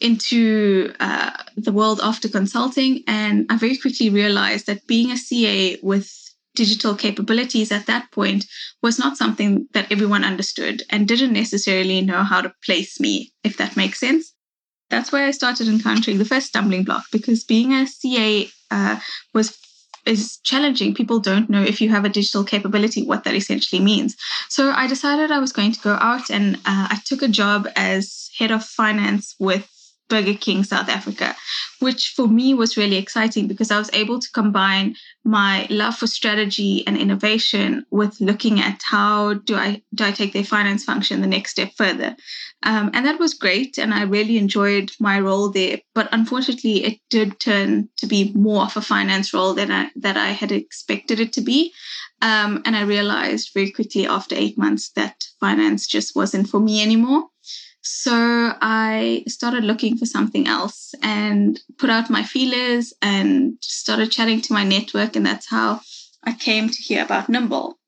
into 0.00 0.92
uh, 1.00 1.32
the 1.56 1.72
world 1.72 2.00
after 2.02 2.28
consulting, 2.28 3.02
and 3.06 3.46
I 3.48 3.56
very 3.56 3.76
quickly 3.76 4.10
realized 4.10 4.66
that 4.66 4.86
being 4.86 5.10
a 5.10 5.16
CA 5.16 5.78
with 5.82 6.10
digital 6.54 6.94
capabilities 6.94 7.70
at 7.70 7.86
that 7.86 8.10
point 8.10 8.46
was 8.82 8.98
not 8.98 9.16
something 9.16 9.68
that 9.72 9.90
everyone 9.92 10.24
understood 10.24 10.82
and 10.90 11.06
didn't 11.06 11.32
necessarily 11.32 12.00
know 12.00 12.24
how 12.24 12.40
to 12.40 12.52
place 12.64 12.98
me, 12.98 13.32
if 13.44 13.56
that 13.58 13.76
makes 13.76 14.00
sense. 14.00 14.32
That's 14.90 15.12
where 15.12 15.26
I 15.26 15.32
started 15.32 15.68
encountering 15.68 16.18
the 16.18 16.24
first 16.24 16.46
stumbling 16.46 16.84
block 16.84 17.04
because 17.12 17.44
being 17.44 17.72
a 17.72 17.86
CA 17.86 18.48
uh, 18.70 19.00
was 19.34 19.56
is 20.06 20.38
challenging. 20.44 20.94
People 20.94 21.18
don't 21.18 21.50
know 21.50 21.62
if 21.62 21.80
you 21.80 21.88
have 21.90 22.04
a 22.04 22.08
digital 22.08 22.44
capability, 22.44 23.04
what 23.04 23.24
that 23.24 23.34
essentially 23.34 23.82
means. 23.82 24.16
So 24.48 24.70
I 24.70 24.86
decided 24.86 25.32
I 25.32 25.40
was 25.40 25.52
going 25.52 25.72
to 25.72 25.80
go 25.80 25.94
out 25.94 26.30
and 26.30 26.56
uh, 26.58 26.86
I 26.90 27.00
took 27.04 27.22
a 27.22 27.28
job 27.28 27.68
as 27.74 28.30
head 28.38 28.52
of 28.52 28.64
finance 28.64 29.34
with 29.40 29.68
Burger 30.08 30.34
King 30.34 30.64
South 30.64 30.88
Africa, 30.88 31.34
which 31.80 32.12
for 32.14 32.28
me 32.28 32.54
was 32.54 32.76
really 32.76 32.96
exciting 32.96 33.46
because 33.48 33.70
I 33.70 33.78
was 33.78 33.90
able 33.92 34.20
to 34.20 34.30
combine 34.32 34.94
my 35.24 35.66
love 35.70 35.96
for 35.96 36.06
strategy 36.06 36.86
and 36.86 36.96
innovation 36.96 37.84
with 37.90 38.20
looking 38.20 38.60
at 38.60 38.80
how 38.84 39.34
do 39.34 39.56
I 39.56 39.82
do 39.94 40.04
I 40.04 40.12
take 40.12 40.32
their 40.32 40.44
finance 40.44 40.84
function 40.84 41.20
the 41.20 41.26
next 41.26 41.52
step 41.52 41.72
further, 41.76 42.16
um, 42.62 42.90
and 42.94 43.04
that 43.06 43.18
was 43.18 43.34
great, 43.34 43.78
and 43.78 43.92
I 43.92 44.02
really 44.02 44.38
enjoyed 44.38 44.92
my 45.00 45.18
role 45.20 45.50
there. 45.50 45.78
But 45.94 46.08
unfortunately, 46.12 46.84
it 46.84 47.00
did 47.10 47.40
turn 47.40 47.88
to 47.98 48.06
be 48.06 48.32
more 48.34 48.62
of 48.62 48.76
a 48.76 48.80
finance 48.80 49.34
role 49.34 49.54
than 49.54 49.70
I 49.70 49.90
that 49.96 50.16
I 50.16 50.28
had 50.28 50.52
expected 50.52 51.20
it 51.20 51.32
to 51.34 51.40
be, 51.40 51.72
um, 52.22 52.62
and 52.64 52.76
I 52.76 52.82
realized 52.82 53.50
very 53.54 53.70
quickly 53.70 54.06
after 54.06 54.34
eight 54.34 54.56
months 54.56 54.90
that 54.90 55.24
finance 55.40 55.86
just 55.86 56.14
wasn't 56.14 56.48
for 56.48 56.60
me 56.60 56.82
anymore. 56.82 57.24
So 57.88 58.12
I 58.60 59.22
started 59.28 59.62
looking 59.62 59.96
for 59.96 60.06
something 60.06 60.48
else 60.48 60.92
and 61.04 61.60
put 61.78 61.88
out 61.88 62.10
my 62.10 62.24
feelers 62.24 62.92
and 63.00 63.58
started 63.60 64.10
chatting 64.10 64.40
to 64.42 64.52
my 64.52 64.64
network. 64.64 65.14
And 65.14 65.24
that's 65.24 65.48
how 65.48 65.80
I 66.24 66.32
came 66.32 66.68
to 66.68 66.82
hear 66.82 67.04
about 67.04 67.28
Nimble. 67.28 67.78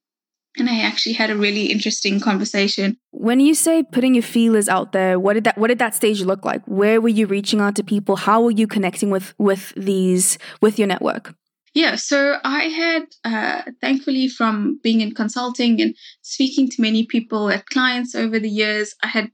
And 0.57 0.71
I 0.71 0.83
actually 0.83 1.15
had 1.15 1.31
a 1.31 1.37
really 1.37 1.67
interesting 1.67 2.21
conversation. 2.21 2.97
When 3.11 3.41
you 3.41 3.55
say 3.55 3.83
putting 3.83 4.15
your 4.15 4.23
feelers 4.23 4.69
out 4.69 4.93
there, 4.93 5.19
what 5.19 5.35
did 5.35 5.45
that 5.45 5.59
what 5.59 5.69
did 5.69 5.81
that 5.81 5.97
stage 5.97 6.23
look 6.23 6.45
like? 6.45 6.63
Where 6.67 7.01
were 7.01 7.09
you 7.09 7.27
reaching 7.27 7.61
out 7.61 7.75
to 7.77 7.83
people? 7.83 8.15
How 8.15 8.41
were 8.41 8.53
you 8.53 8.69
connecting 8.69 9.11
with 9.11 9.35
with 9.37 9.73
these 9.77 10.39
with 10.61 10.79
your 10.79 10.87
network? 10.87 11.35
Yeah, 11.75 11.97
so 11.97 12.39
I 12.45 12.65
had, 12.65 13.03
uh, 13.25 13.71
thankfully, 13.81 14.29
from 14.29 14.81
being 14.83 15.01
in 15.01 15.15
consulting 15.15 15.81
and 15.81 15.95
speaking 16.23 16.69
to 16.71 16.83
many 16.83 17.07
people 17.07 17.51
at 17.51 17.67
clients 17.67 18.15
over 18.15 18.41
the 18.41 18.49
years, 18.49 18.95
I 19.03 19.07
had 19.09 19.31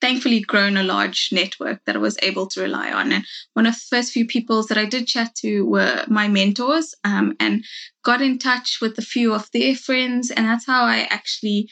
thankfully 0.00 0.40
grown 0.40 0.76
a 0.76 0.82
large 0.82 1.30
network 1.32 1.84
that 1.84 1.96
I 1.96 1.98
was 1.98 2.16
able 2.22 2.46
to 2.48 2.60
rely 2.60 2.92
on. 2.92 3.12
And 3.12 3.24
one 3.54 3.66
of 3.66 3.74
the 3.74 3.96
first 3.96 4.12
few 4.12 4.26
people 4.26 4.62
that 4.64 4.78
I 4.78 4.84
did 4.84 5.06
chat 5.06 5.34
to 5.36 5.62
were 5.66 6.04
my 6.08 6.28
mentors 6.28 6.94
um, 7.04 7.34
and 7.40 7.64
got 8.04 8.22
in 8.22 8.38
touch 8.38 8.78
with 8.80 8.96
a 8.98 9.02
few 9.02 9.34
of 9.34 9.50
their 9.52 9.74
friends. 9.74 10.30
And 10.30 10.46
that's 10.46 10.66
how 10.66 10.84
I 10.84 11.08
actually 11.10 11.68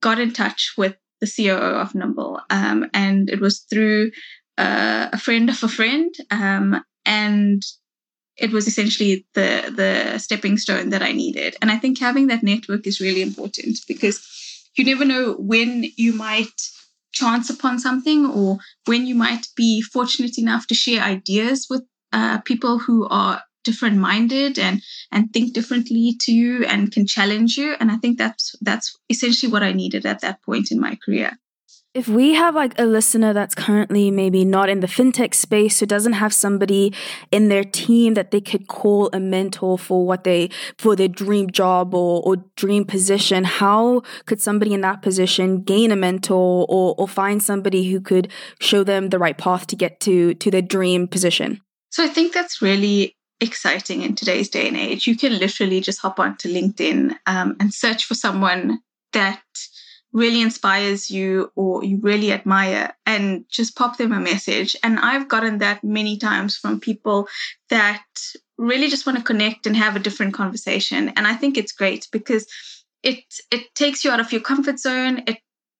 got 0.00 0.20
in 0.20 0.32
touch 0.32 0.74
with 0.76 0.96
the 1.20 1.26
COO 1.26 1.80
of 1.80 1.94
Nimble. 1.94 2.40
Um, 2.50 2.88
and 2.94 3.28
it 3.28 3.40
was 3.40 3.60
through 3.60 4.12
uh, 4.56 5.08
a 5.12 5.18
friend 5.18 5.50
of 5.50 5.62
a 5.62 5.68
friend. 5.68 6.14
Um, 6.30 6.82
and 7.04 7.62
it 8.36 8.52
was 8.52 8.68
essentially 8.68 9.26
the 9.34 9.72
the 9.74 10.18
stepping 10.18 10.58
stone 10.58 10.90
that 10.90 11.02
I 11.02 11.12
needed. 11.12 11.56
And 11.60 11.70
I 11.70 11.76
think 11.76 11.98
having 11.98 12.28
that 12.28 12.44
network 12.44 12.86
is 12.86 13.00
really 13.00 13.22
important 13.22 13.78
because 13.88 14.24
you 14.76 14.84
never 14.84 15.04
know 15.04 15.34
when 15.38 15.84
you 15.96 16.12
might 16.12 16.60
chance 17.20 17.50
upon 17.50 17.78
something 17.78 18.26
or 18.26 18.58
when 18.86 19.06
you 19.06 19.14
might 19.14 19.46
be 19.56 19.82
fortunate 19.82 20.38
enough 20.38 20.66
to 20.66 20.74
share 20.74 21.02
ideas 21.02 21.66
with 21.70 21.82
uh, 22.12 22.38
people 22.50 22.78
who 22.78 23.06
are 23.08 23.42
different 23.64 23.96
minded 23.96 24.58
and 24.58 24.80
and 25.12 25.32
think 25.32 25.52
differently 25.52 26.16
to 26.20 26.32
you 26.32 26.64
and 26.64 26.92
can 26.92 27.06
challenge 27.06 27.58
you. 27.58 27.76
And 27.80 27.90
i 27.90 27.96
think 27.96 28.18
that's 28.18 28.54
that's 28.68 28.96
essentially 29.14 29.52
what 29.52 29.62
i 29.62 29.72
needed 29.72 30.06
at 30.06 30.20
that 30.20 30.42
point 30.42 30.70
in 30.72 30.80
my 30.80 30.96
career 31.04 31.30
if 31.98 32.06
we 32.06 32.32
have 32.32 32.54
like 32.54 32.78
a 32.78 32.86
listener 32.86 33.32
that's 33.32 33.56
currently 33.56 34.08
maybe 34.08 34.44
not 34.44 34.68
in 34.68 34.78
the 34.78 34.86
fintech 34.86 35.34
space 35.34 35.80
who 35.80 35.86
doesn't 35.86 36.12
have 36.12 36.32
somebody 36.32 36.94
in 37.32 37.48
their 37.48 37.64
team 37.64 38.14
that 38.14 38.30
they 38.30 38.40
could 38.40 38.68
call 38.68 39.10
a 39.12 39.18
mentor 39.18 39.76
for 39.76 40.06
what 40.06 40.22
they 40.22 40.48
for 40.78 40.94
their 40.94 41.08
dream 41.08 41.50
job 41.50 41.94
or, 41.94 42.22
or 42.22 42.36
dream 42.54 42.84
position, 42.84 43.42
how 43.42 44.02
could 44.26 44.40
somebody 44.40 44.72
in 44.72 44.80
that 44.80 45.02
position 45.02 45.60
gain 45.62 45.90
a 45.90 45.96
mentor 45.96 46.64
or, 46.68 46.94
or 46.96 47.08
find 47.08 47.42
somebody 47.42 47.90
who 47.90 48.00
could 48.00 48.30
show 48.60 48.84
them 48.84 49.08
the 49.08 49.18
right 49.18 49.36
path 49.36 49.66
to 49.66 49.74
get 49.74 49.98
to 49.98 50.34
to 50.34 50.52
their 50.52 50.62
dream 50.62 51.08
position? 51.08 51.60
So 51.90 52.04
I 52.04 52.08
think 52.08 52.32
that's 52.32 52.62
really 52.62 53.16
exciting 53.40 54.02
in 54.02 54.14
today's 54.14 54.48
day 54.48 54.68
and 54.68 54.76
age. 54.76 55.08
You 55.08 55.16
can 55.16 55.36
literally 55.36 55.80
just 55.80 56.00
hop 56.00 56.20
onto 56.20 56.48
LinkedIn 56.48 57.16
um, 57.26 57.56
and 57.58 57.74
search 57.74 58.04
for 58.04 58.14
someone 58.14 58.78
that 59.12 59.42
really 60.18 60.42
inspires 60.42 61.10
you 61.10 61.50
or 61.54 61.84
you 61.84 61.98
really 62.02 62.32
admire 62.32 62.94
and 63.06 63.44
just 63.48 63.76
pop 63.76 63.96
them 63.96 64.12
a 64.12 64.20
message. 64.20 64.76
And 64.82 64.98
I've 64.98 65.28
gotten 65.28 65.58
that 65.58 65.84
many 65.84 66.18
times 66.18 66.56
from 66.56 66.80
people 66.80 67.28
that 67.70 68.04
really 68.58 68.88
just 68.88 69.06
want 69.06 69.18
to 69.18 69.24
connect 69.24 69.66
and 69.66 69.76
have 69.76 69.96
a 69.96 70.00
different 70.00 70.34
conversation. 70.34 71.10
And 71.10 71.26
I 71.26 71.34
think 71.34 71.56
it's 71.56 71.72
great 71.72 72.08
because 72.12 72.46
it 73.02 73.22
it 73.52 73.74
takes 73.74 74.04
you 74.04 74.10
out 74.10 74.20
of 74.20 74.32
your 74.32 74.40
comfort 74.40 74.78
zone. 74.78 75.22
It 75.26 75.38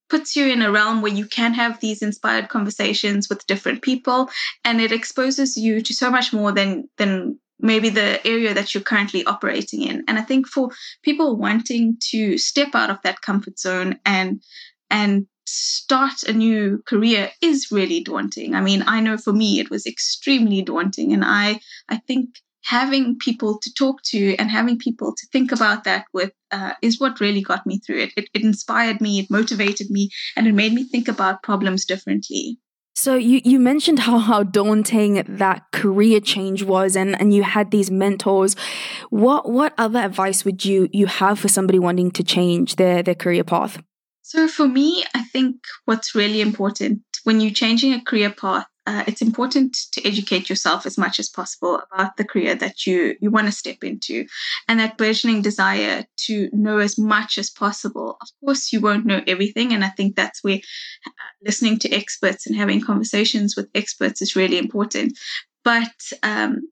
puts 0.08 0.36
you 0.36 0.46
in 0.46 0.62
a 0.62 0.70
realm 0.70 1.02
where 1.02 1.12
you 1.12 1.26
can 1.26 1.52
have 1.54 1.80
these 1.80 2.00
inspired 2.00 2.48
conversations 2.48 3.28
with 3.28 3.46
different 3.46 3.82
people 3.82 4.30
and 4.64 4.80
it 4.80 4.92
exposes 4.92 5.56
you 5.56 5.82
to 5.82 5.92
so 5.92 6.10
much 6.10 6.32
more 6.32 6.52
than 6.52 6.88
than 6.96 7.38
maybe 7.60 7.88
the 7.88 8.24
area 8.26 8.54
that 8.54 8.74
you're 8.74 8.82
currently 8.82 9.24
operating 9.24 9.82
in. 9.82 10.04
And 10.08 10.18
I 10.18 10.22
think 10.22 10.46
for 10.46 10.70
people 11.02 11.36
wanting 11.36 11.96
to 12.10 12.38
step 12.38 12.74
out 12.74 12.90
of 12.90 13.02
that 13.02 13.20
comfort 13.20 13.58
zone 13.58 13.98
and 14.04 14.42
and 14.90 15.26
start 15.46 16.22
a 16.24 16.32
new 16.32 16.82
career 16.86 17.30
is 17.40 17.68
really 17.70 18.02
daunting. 18.02 18.54
I 18.54 18.60
mean, 18.60 18.84
I 18.86 19.00
know 19.00 19.16
for 19.16 19.32
me 19.32 19.60
it 19.60 19.70
was 19.70 19.86
extremely 19.86 20.62
daunting 20.62 21.12
and 21.12 21.24
I 21.24 21.60
I 21.88 21.96
think 22.06 22.36
having 22.64 23.18
people 23.18 23.58
to 23.62 23.72
talk 23.72 24.02
to 24.02 24.36
and 24.36 24.50
having 24.50 24.78
people 24.78 25.14
to 25.16 25.26
think 25.32 25.52
about 25.52 25.84
that 25.84 26.04
with 26.12 26.32
uh, 26.50 26.74
is 26.82 27.00
what 27.00 27.20
really 27.20 27.40
got 27.40 27.66
me 27.66 27.78
through 27.78 28.00
it. 28.00 28.12
it. 28.16 28.28
It 28.34 28.42
inspired 28.42 29.00
me, 29.00 29.20
it 29.20 29.30
motivated 29.30 29.90
me, 29.90 30.10
and 30.36 30.46
it 30.46 30.54
made 30.54 30.74
me 30.74 30.84
think 30.84 31.08
about 31.08 31.42
problems 31.42 31.86
differently. 31.86 32.58
So 32.98 33.14
you, 33.14 33.40
you 33.44 33.60
mentioned 33.60 34.00
how, 34.00 34.18
how 34.18 34.42
daunting 34.42 35.22
that 35.28 35.70
career 35.70 36.18
change 36.18 36.64
was 36.64 36.96
and, 36.96 37.14
and 37.20 37.32
you 37.32 37.44
had 37.44 37.70
these 37.70 37.92
mentors. 37.92 38.56
What 39.10 39.48
what 39.48 39.72
other 39.78 40.00
advice 40.00 40.44
would 40.44 40.64
you 40.64 40.88
you 40.92 41.06
have 41.06 41.38
for 41.38 41.46
somebody 41.46 41.78
wanting 41.78 42.10
to 42.10 42.24
change 42.24 42.74
their, 42.74 43.04
their 43.04 43.14
career 43.14 43.44
path? 43.44 43.80
So 44.22 44.48
for 44.48 44.66
me, 44.66 45.04
I 45.14 45.22
think 45.22 45.58
what's 45.84 46.16
really 46.16 46.40
important 46.40 47.02
when 47.22 47.40
you're 47.40 47.52
changing 47.52 47.92
a 47.92 48.02
career 48.02 48.30
path 48.32 48.66
uh, 48.88 49.04
it's 49.06 49.20
important 49.20 49.76
to 49.92 50.02
educate 50.08 50.48
yourself 50.48 50.86
as 50.86 50.96
much 50.96 51.20
as 51.20 51.28
possible 51.28 51.82
about 51.92 52.16
the 52.16 52.24
career 52.24 52.54
that 52.54 52.86
you 52.86 53.14
you 53.20 53.30
want 53.30 53.46
to 53.46 53.52
step 53.52 53.84
into 53.84 54.24
and 54.66 54.80
that 54.80 54.96
burgeoning 54.96 55.42
desire 55.42 56.06
to 56.16 56.48
know 56.54 56.78
as 56.78 56.96
much 56.96 57.36
as 57.36 57.50
possible. 57.50 58.16
Of 58.22 58.28
course 58.42 58.72
you 58.72 58.80
won't 58.80 59.04
know 59.04 59.20
everything 59.26 59.74
and 59.74 59.84
i 59.84 59.90
think 59.90 60.16
that's 60.16 60.42
where 60.42 60.60
uh, 61.06 61.10
listening 61.44 61.78
to 61.80 61.90
experts 61.90 62.46
and 62.46 62.56
having 62.56 62.80
conversations 62.80 63.56
with 63.56 63.68
experts 63.74 64.22
is 64.22 64.34
really 64.34 64.56
important. 64.56 65.18
But 65.64 65.98
um, 66.22 66.62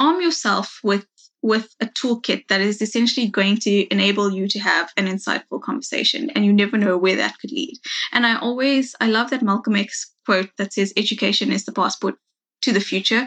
arm 0.00 0.20
yourself 0.20 0.80
with 0.82 1.06
with 1.42 1.74
a 1.80 1.86
toolkit 1.86 2.48
that 2.48 2.60
is 2.60 2.82
essentially 2.82 3.28
going 3.28 3.56
to 3.56 3.86
enable 3.92 4.30
you 4.30 4.46
to 4.48 4.58
have 4.58 4.90
an 4.96 5.06
insightful 5.06 5.60
conversation 5.60 6.30
and 6.30 6.44
you 6.44 6.52
never 6.52 6.76
know 6.76 6.98
where 6.98 7.16
that 7.16 7.38
could 7.40 7.52
lead. 7.52 7.76
And 8.12 8.26
i 8.26 8.38
always 8.38 8.94
i 9.00 9.06
love 9.06 9.30
that 9.30 9.42
malcolm 9.42 9.76
x 9.76 10.12
quote 10.26 10.50
that 10.58 10.72
says 10.72 10.92
education 10.96 11.52
is 11.52 11.64
the 11.64 11.72
passport 11.72 12.16
to 12.62 12.72
the 12.72 12.80
future 12.80 13.26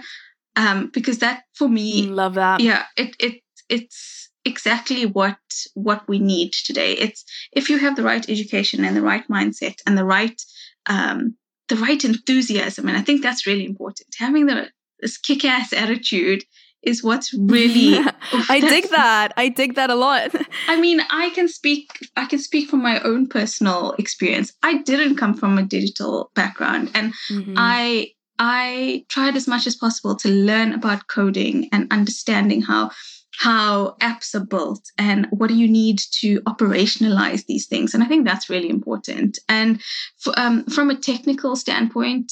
um, 0.55 0.91
because 0.93 1.19
that 1.19 1.43
for 1.55 1.67
me 1.67 2.03
love 2.03 2.35
that. 2.35 2.59
yeah 2.59 2.83
it 2.97 3.15
it 3.19 3.41
it's 3.69 4.29
exactly 4.45 5.05
what 5.05 5.37
what 5.73 6.07
we 6.07 6.19
need 6.19 6.51
today. 6.51 6.93
It's 6.93 7.23
if 7.51 7.69
you 7.69 7.77
have 7.79 7.95
the 7.95 8.03
right 8.03 8.27
education 8.29 8.83
and 8.83 8.95
the 8.95 9.01
right 9.01 9.27
mindset 9.29 9.77
and 9.87 9.97
the 9.97 10.05
right 10.05 10.39
um, 10.85 11.37
the 11.69 11.75
right 11.77 12.03
enthusiasm 12.03 12.87
and 12.87 12.97
i 12.97 13.01
think 13.01 13.21
that's 13.21 13.47
really 13.47 13.65
important 13.65 14.07
having 14.17 14.45
the 14.45 14.69
this 14.99 15.17
kick-ass 15.17 15.73
attitude 15.73 16.43
is 16.83 17.03
what's 17.03 17.33
really 17.33 17.97
I 18.49 18.59
dig 18.59 18.89
that. 18.89 19.33
I 19.37 19.49
dig 19.49 19.75
that 19.75 19.89
a 19.89 19.95
lot. 19.95 20.33
I 20.67 20.79
mean, 20.79 21.01
I 21.09 21.29
can 21.31 21.47
speak 21.47 22.09
I 22.15 22.25
can 22.25 22.39
speak 22.39 22.69
from 22.69 22.81
my 22.81 22.99
own 23.01 23.27
personal 23.27 23.93
experience. 23.97 24.53
I 24.63 24.77
didn't 24.83 25.17
come 25.17 25.33
from 25.33 25.57
a 25.57 25.63
digital 25.63 26.31
background 26.35 26.91
and 26.93 27.13
mm-hmm. 27.31 27.55
I 27.57 28.11
I 28.39 29.05
tried 29.09 29.35
as 29.35 29.47
much 29.47 29.67
as 29.67 29.75
possible 29.75 30.15
to 30.17 30.29
learn 30.29 30.73
about 30.73 31.07
coding 31.07 31.69
and 31.71 31.91
understanding 31.91 32.61
how 32.61 32.91
how 33.35 33.95
apps 33.99 34.35
are 34.35 34.45
built 34.45 34.91
and 34.97 35.27
what 35.31 35.47
do 35.47 35.55
you 35.55 35.67
need 35.67 35.99
to 36.11 36.39
operationalize 36.41 37.45
these 37.45 37.65
things 37.65 37.93
and 37.93 38.03
i 38.03 38.07
think 38.07 38.25
that's 38.25 38.49
really 38.49 38.69
important 38.69 39.39
and 39.49 39.81
for, 40.19 40.33
um, 40.37 40.63
from 40.65 40.91
a 40.91 40.95
technical 40.95 41.55
standpoint 41.55 42.31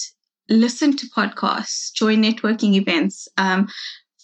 listen 0.49 0.95
to 0.95 1.07
podcasts 1.07 1.91
join 1.93 2.21
networking 2.21 2.75
events 2.75 3.27
um, 3.37 3.67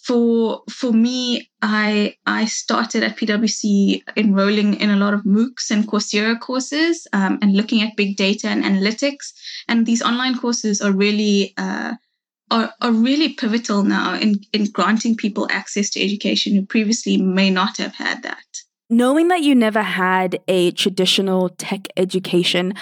for 0.08 0.62
for 0.70 0.90
me, 0.90 1.50
I 1.60 2.16
I 2.24 2.46
started 2.46 3.02
at 3.02 3.18
PwC 3.18 4.02
enrolling 4.16 4.80
in 4.80 4.88
a 4.88 4.96
lot 4.96 5.12
of 5.12 5.24
MOOCs 5.24 5.70
and 5.70 5.86
Coursera 5.86 6.40
courses 6.40 7.06
um, 7.12 7.38
and 7.42 7.54
looking 7.54 7.82
at 7.82 7.94
big 7.94 8.16
data 8.16 8.48
and 8.48 8.64
analytics. 8.64 9.34
And 9.68 9.84
these 9.84 10.00
online 10.00 10.38
courses 10.38 10.80
are 10.80 10.92
really 10.92 11.52
uh, 11.58 11.92
are, 12.50 12.72
are 12.80 12.92
really 12.92 13.34
pivotal 13.34 13.82
now 13.82 14.14
in, 14.14 14.40
in 14.54 14.64
granting 14.70 15.14
people 15.14 15.46
access 15.50 15.90
to 15.90 16.02
education 16.02 16.54
who 16.54 16.64
previously 16.64 17.18
may 17.18 17.50
not 17.50 17.76
have 17.76 17.94
had 17.94 18.22
that. 18.22 18.46
Knowing 18.88 19.28
that 19.28 19.42
you 19.42 19.54
never 19.54 19.82
had 19.82 20.38
a 20.48 20.70
traditional 20.70 21.50
tech 21.50 21.86
education, 21.98 22.72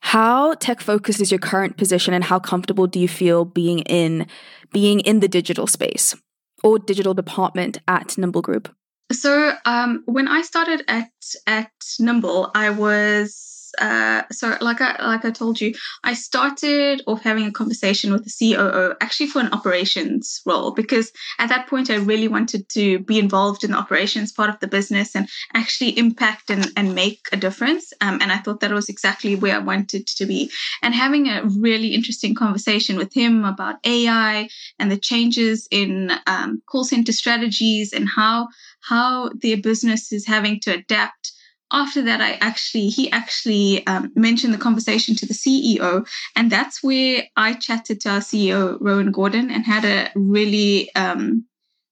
how 0.00 0.54
tech 0.54 0.80
focused 0.80 1.20
is 1.20 1.30
your 1.30 1.38
current 1.38 1.76
position 1.76 2.14
and 2.14 2.24
how 2.24 2.38
comfortable 2.38 2.86
do 2.86 2.98
you 2.98 3.08
feel 3.08 3.44
being 3.44 3.80
in 3.80 4.26
being 4.72 5.00
in 5.00 5.20
the 5.20 5.28
digital 5.28 5.66
space 5.66 6.14
or 6.62 6.78
digital 6.78 7.14
department 7.14 7.78
at 7.88 8.16
Nimble 8.16 8.42
Group? 8.42 8.74
So 9.12 9.54
um, 9.64 10.02
when 10.06 10.28
I 10.28 10.42
started 10.42 10.84
at 10.86 11.10
at 11.46 11.72
Nimble, 11.98 12.50
I 12.54 12.70
was 12.70 13.49
uh, 13.78 14.22
so 14.30 14.56
like 14.60 14.80
I 14.80 15.04
like 15.04 15.24
I 15.24 15.30
told 15.30 15.60
you, 15.60 15.74
I 16.04 16.14
started 16.14 17.02
off 17.06 17.22
having 17.22 17.46
a 17.46 17.52
conversation 17.52 18.12
with 18.12 18.24
the 18.24 18.54
COO 18.54 18.94
actually 19.00 19.28
for 19.28 19.40
an 19.40 19.52
operations 19.52 20.40
role 20.46 20.72
because 20.72 21.12
at 21.38 21.48
that 21.48 21.66
point 21.66 21.90
I 21.90 21.96
really 21.96 22.28
wanted 22.28 22.68
to 22.70 22.98
be 23.00 23.18
involved 23.18 23.64
in 23.64 23.72
the 23.72 23.78
operations 23.78 24.32
part 24.32 24.50
of 24.50 24.60
the 24.60 24.66
business 24.66 25.14
and 25.14 25.28
actually 25.54 25.98
impact 25.98 26.50
and, 26.50 26.70
and 26.76 26.94
make 26.94 27.20
a 27.32 27.36
difference. 27.36 27.92
Um, 28.00 28.18
and 28.20 28.32
I 28.32 28.38
thought 28.38 28.60
that 28.60 28.72
was 28.72 28.88
exactly 28.88 29.36
where 29.36 29.54
I 29.54 29.58
wanted 29.58 30.06
to 30.06 30.26
be. 30.26 30.50
And 30.82 30.94
having 30.94 31.28
a 31.28 31.44
really 31.44 31.94
interesting 31.94 32.34
conversation 32.34 32.96
with 32.96 33.12
him 33.12 33.44
about 33.44 33.76
AI 33.84 34.48
and 34.78 34.90
the 34.90 34.98
changes 34.98 35.68
in 35.70 36.12
um, 36.26 36.62
call 36.66 36.84
center 36.84 37.12
strategies 37.12 37.92
and 37.92 38.08
how 38.08 38.48
how 38.82 39.30
their 39.42 39.58
business 39.58 40.12
is 40.12 40.26
having 40.26 40.58
to 40.60 40.74
adapt 40.74 41.32
after 41.72 42.02
that, 42.02 42.20
I 42.20 42.32
actually, 42.40 42.88
he 42.88 43.10
actually 43.12 43.86
um, 43.86 44.12
mentioned 44.14 44.52
the 44.52 44.58
conversation 44.58 45.14
to 45.16 45.26
the 45.26 45.34
CEO. 45.34 46.06
And 46.36 46.50
that's 46.50 46.82
where 46.82 47.24
I 47.36 47.54
chatted 47.54 48.00
to 48.02 48.10
our 48.10 48.20
CEO, 48.20 48.76
Rowan 48.80 49.12
Gordon, 49.12 49.50
and 49.50 49.64
had 49.64 49.84
a 49.84 50.10
really, 50.14 50.94
um, 50.94 51.44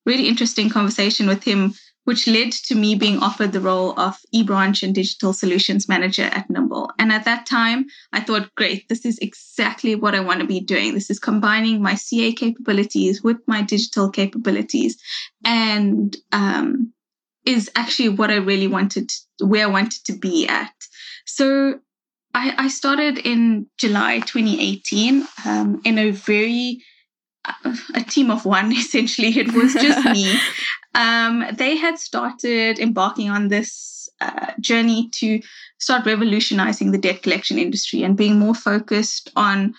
really 0.04 0.28
interesting 0.28 0.70
conversation 0.70 1.28
with 1.28 1.44
him, 1.44 1.74
which 2.04 2.26
led 2.26 2.50
to 2.50 2.74
me 2.74 2.94
being 2.94 3.18
offered 3.18 3.52
the 3.52 3.60
role 3.60 3.98
of 4.00 4.16
eBranch 4.34 4.82
and 4.82 4.94
Digital 4.94 5.32
Solutions 5.32 5.88
Manager 5.88 6.24
at 6.24 6.48
Nimble. 6.48 6.90
And 6.98 7.12
at 7.12 7.26
that 7.26 7.46
time, 7.46 7.86
I 8.12 8.20
thought, 8.20 8.54
great, 8.54 8.88
this 8.88 9.04
is 9.04 9.18
exactly 9.18 9.94
what 9.94 10.14
I 10.14 10.20
want 10.20 10.40
to 10.40 10.46
be 10.46 10.60
doing. 10.60 10.94
This 10.94 11.10
is 11.10 11.18
combining 11.18 11.82
my 11.82 11.94
CA 11.94 12.32
capabilities 12.32 13.22
with 13.22 13.36
my 13.46 13.62
digital 13.62 14.10
capabilities. 14.10 14.96
And, 15.44 16.16
um, 16.32 16.92
is 17.48 17.70
actually 17.74 18.10
what 18.10 18.30
I 18.30 18.36
really 18.36 18.68
wanted, 18.68 19.10
where 19.40 19.64
I 19.64 19.70
wanted 19.70 20.04
to 20.04 20.12
be 20.12 20.46
at. 20.46 20.74
So 21.24 21.80
I, 22.34 22.54
I 22.58 22.68
started 22.68 23.18
in 23.18 23.66
July 23.78 24.20
2018 24.20 25.26
um, 25.46 25.80
in 25.84 25.98
a 25.98 26.10
very 26.10 26.84
uh, 27.46 27.74
a 27.94 28.02
team 28.02 28.30
of 28.30 28.44
one 28.44 28.70
essentially. 28.82 29.28
It 29.38 29.52
was 29.52 29.72
just 29.72 30.04
me. 30.04 30.38
Um, 30.94 31.44
they 31.52 31.76
had 31.76 31.98
started 31.98 32.80
embarking 32.80 33.28
on 33.30 33.48
this 33.48 34.08
uh, 34.20 34.52
journey 34.58 35.10
to 35.20 35.40
start 35.78 36.06
revolutionizing 36.06 36.90
the 36.90 36.98
debt 36.98 37.22
collection 37.22 37.56
industry 37.58 38.02
and 38.02 38.16
being 38.16 38.38
more 38.38 38.54
focused 38.54 39.30
on 39.36 39.74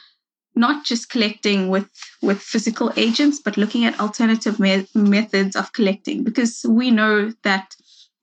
not 0.56 0.86
just 0.86 1.10
collecting 1.10 1.68
with 1.68 1.90
with 2.22 2.42
physical 2.42 2.92
agents 2.96 3.40
but 3.40 3.58
looking 3.58 3.86
at 3.86 4.00
alternative 4.00 4.60
me- 4.60 4.88
methods 4.94 5.56
of 5.56 5.72
collecting 5.74 6.24
because 6.24 6.66
we 6.68 6.92
know 6.92 7.32
that 7.44 7.76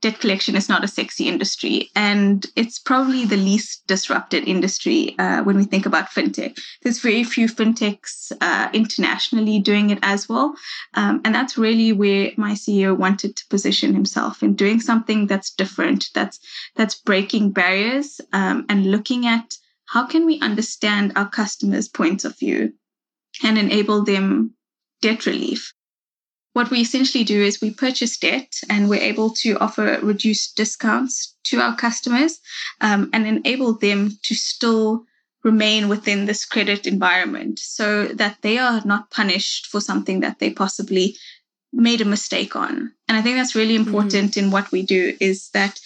debt 0.02 0.20
collection 0.20 0.54
is 0.56 0.68
not 0.68 0.84
a 0.84 0.88
sexy 0.88 1.26
industry 1.26 1.90
and 1.96 2.46
it's 2.54 2.78
probably 2.78 3.24
the 3.24 3.36
least 3.36 3.86
disrupted 3.86 4.46
industry 4.46 5.16
uh, 5.18 5.42
when 5.42 5.56
we 5.56 5.64
think 5.64 5.86
about 5.86 6.10
fintech. 6.10 6.58
There's 6.82 7.00
very 7.00 7.24
few 7.24 7.48
fintechs 7.48 8.30
uh, 8.40 8.68
internationally 8.72 9.58
doing 9.58 9.90
it 9.90 9.98
as 10.02 10.28
well 10.28 10.54
um, 10.94 11.22
and 11.24 11.34
that's 11.34 11.56
really 11.56 11.92
where 11.92 12.32
my 12.36 12.52
ceo 12.52 12.96
wanted 12.96 13.36
to 13.36 13.46
position 13.48 13.94
himself 13.94 14.42
in 14.42 14.54
doing 14.54 14.80
something 14.80 15.26
that's 15.26 15.50
different 15.50 16.10
that's 16.14 16.38
that's 16.74 16.96
breaking 16.96 17.52
barriers 17.52 18.20
um, 18.32 18.66
and 18.68 18.90
looking 18.90 19.26
at 19.26 19.54
how 19.86 20.04
can 20.04 20.26
we 20.26 20.40
understand 20.40 21.12
our 21.16 21.28
customers' 21.28 21.88
points 21.88 22.24
of 22.24 22.38
view 22.38 22.72
and 23.42 23.58
enable 23.58 24.04
them 24.04 24.54
debt 25.02 25.26
relief? 25.26 25.72
What 26.52 26.70
we 26.70 26.80
essentially 26.80 27.24
do 27.24 27.42
is 27.42 27.60
we 27.60 27.70
purchase 27.70 28.16
debt 28.16 28.50
and 28.70 28.88
we're 28.88 29.00
able 29.00 29.30
to 29.42 29.58
offer 29.58 29.98
reduced 30.02 30.56
discounts 30.56 31.36
to 31.44 31.60
our 31.60 31.76
customers 31.76 32.40
um, 32.80 33.10
and 33.12 33.26
enable 33.26 33.74
them 33.74 34.12
to 34.22 34.34
still 34.34 35.04
remain 35.44 35.88
within 35.88 36.24
this 36.24 36.44
credit 36.44 36.86
environment 36.86 37.58
so 37.58 38.06
that 38.06 38.38
they 38.42 38.58
are 38.58 38.82
not 38.84 39.10
punished 39.10 39.66
for 39.66 39.80
something 39.80 40.20
that 40.20 40.38
they 40.38 40.50
possibly 40.50 41.16
made 41.72 42.00
a 42.00 42.06
mistake 42.06 42.56
on. 42.56 42.92
And 43.06 43.16
I 43.16 43.22
think 43.22 43.36
that's 43.36 43.54
really 43.54 43.76
mm-hmm. 43.76 43.88
important 43.88 44.32
mm-hmm. 44.32 44.46
in 44.46 44.50
what 44.50 44.72
we 44.72 44.82
do 44.82 45.14
is 45.20 45.50
that 45.50 45.78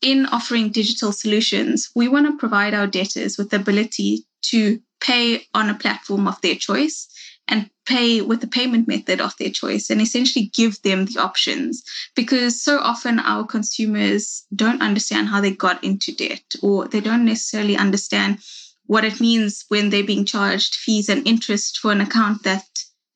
in 0.00 0.26
offering 0.26 0.70
digital 0.70 1.12
solutions, 1.12 1.90
we 1.94 2.08
want 2.08 2.26
to 2.26 2.36
provide 2.38 2.74
our 2.74 2.86
debtors 2.86 3.36
with 3.36 3.50
the 3.50 3.56
ability 3.56 4.24
to 4.42 4.80
pay 5.00 5.46
on 5.54 5.70
a 5.70 5.74
platform 5.74 6.28
of 6.28 6.40
their 6.40 6.54
choice 6.54 7.08
and 7.48 7.70
pay 7.86 8.20
with 8.20 8.40
the 8.40 8.46
payment 8.46 8.86
method 8.86 9.20
of 9.20 9.34
their 9.38 9.50
choice 9.50 9.88
and 9.90 10.00
essentially 10.00 10.50
give 10.54 10.80
them 10.82 11.06
the 11.06 11.18
options 11.18 11.82
because 12.14 12.62
so 12.62 12.78
often 12.78 13.18
our 13.18 13.44
consumers 13.44 14.44
don't 14.54 14.82
understand 14.82 15.28
how 15.28 15.40
they 15.40 15.50
got 15.50 15.82
into 15.82 16.14
debt 16.14 16.44
or 16.62 16.86
they 16.86 17.00
don't 17.00 17.24
necessarily 17.24 17.76
understand 17.76 18.38
what 18.86 19.04
it 19.04 19.20
means 19.20 19.64
when 19.68 19.90
they're 19.90 20.04
being 20.04 20.24
charged 20.24 20.74
fees 20.74 21.08
and 21.08 21.26
interest 21.26 21.78
for 21.78 21.90
an 21.92 22.00
account 22.00 22.42
that 22.42 22.64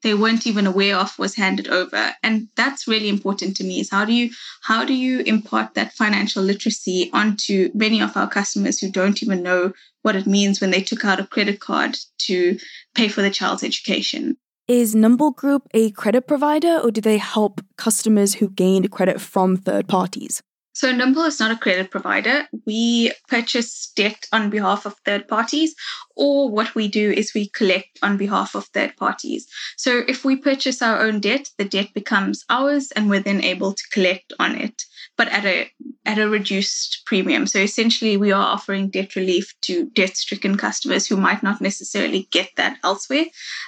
they 0.02 0.14
weren't 0.14 0.46
even 0.46 0.66
aware 0.66 0.96
of 0.96 1.18
was 1.18 1.34
handed 1.34 1.68
over 1.68 2.12
and 2.22 2.48
that's 2.56 2.88
really 2.88 3.08
important 3.08 3.56
to 3.56 3.64
me 3.64 3.80
is 3.80 3.90
how 3.90 4.04
do 4.04 4.12
you 4.12 4.30
how 4.62 4.84
do 4.84 4.94
you 4.94 5.20
impart 5.20 5.74
that 5.74 5.92
financial 5.92 6.42
literacy 6.42 7.10
onto 7.12 7.70
many 7.74 8.00
of 8.00 8.16
our 8.16 8.28
customers 8.28 8.78
who 8.78 8.90
don't 8.90 9.22
even 9.22 9.42
know 9.42 9.72
what 10.02 10.16
it 10.16 10.26
means 10.26 10.60
when 10.60 10.70
they 10.70 10.82
took 10.82 11.04
out 11.04 11.20
a 11.20 11.26
credit 11.26 11.60
card 11.60 11.96
to 12.18 12.58
pay 12.94 13.08
for 13.08 13.22
the 13.22 13.30
child's 13.30 13.64
education 13.64 14.36
is 14.68 14.94
Nimble 14.94 15.32
Group 15.32 15.68
a 15.74 15.90
credit 15.90 16.26
provider 16.26 16.78
or 16.78 16.90
do 16.90 17.00
they 17.00 17.18
help 17.18 17.60
customers 17.76 18.34
who 18.34 18.48
gained 18.48 18.90
credit 18.90 19.20
from 19.20 19.56
third 19.56 19.88
parties? 19.88 20.42
So 20.72 20.90
Nimble 20.90 21.24
is 21.24 21.38
not 21.38 21.50
a 21.50 21.56
credit 21.56 21.90
provider. 21.90 22.46
We 22.66 23.12
purchase 23.28 23.92
debt 23.94 24.26
on 24.32 24.50
behalf 24.50 24.86
of 24.86 24.96
third 25.04 25.28
parties, 25.28 25.74
or 26.16 26.48
what 26.50 26.74
we 26.74 26.88
do 26.88 27.10
is 27.10 27.34
we 27.34 27.48
collect 27.48 27.98
on 28.02 28.16
behalf 28.16 28.54
of 28.54 28.66
third 28.66 28.96
parties. 28.96 29.46
So 29.76 30.02
if 30.08 30.24
we 30.24 30.36
purchase 30.36 30.80
our 30.80 31.00
own 31.02 31.20
debt, 31.20 31.50
the 31.58 31.64
debt 31.64 31.90
becomes 31.94 32.44
ours 32.48 32.90
and 32.92 33.10
we're 33.10 33.20
then 33.20 33.44
able 33.44 33.74
to 33.74 33.82
collect 33.92 34.32
on 34.38 34.56
it, 34.56 34.82
but 35.16 35.28
at 35.28 35.44
a 35.44 35.70
at 36.06 36.18
a 36.18 36.28
reduced 36.28 37.02
premium. 37.06 37.46
So 37.46 37.58
essentially 37.58 38.16
we 38.16 38.32
are 38.32 38.54
offering 38.54 38.88
debt 38.90 39.14
relief 39.14 39.54
to 39.62 39.90
debt-stricken 39.90 40.56
customers 40.56 41.06
who 41.06 41.16
might 41.16 41.42
not 41.42 41.60
necessarily 41.60 42.28
get 42.32 42.50
that 42.56 42.78
elsewhere. 42.82 43.26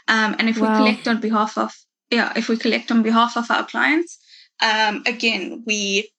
Um, 0.08 0.34
and 0.38 0.48
if 0.48 0.58
wow. 0.58 0.70
we 0.70 0.76
collect 0.78 1.06
on 1.06 1.20
behalf 1.20 1.56
of 1.58 1.72
yeah, 2.10 2.32
if 2.36 2.48
we 2.48 2.56
collect 2.56 2.90
on 2.90 3.02
behalf 3.02 3.36
of 3.36 3.50
our 3.50 3.66
clients, 3.66 4.18
um, 4.62 5.02
again, 5.06 5.62
we 5.66 6.10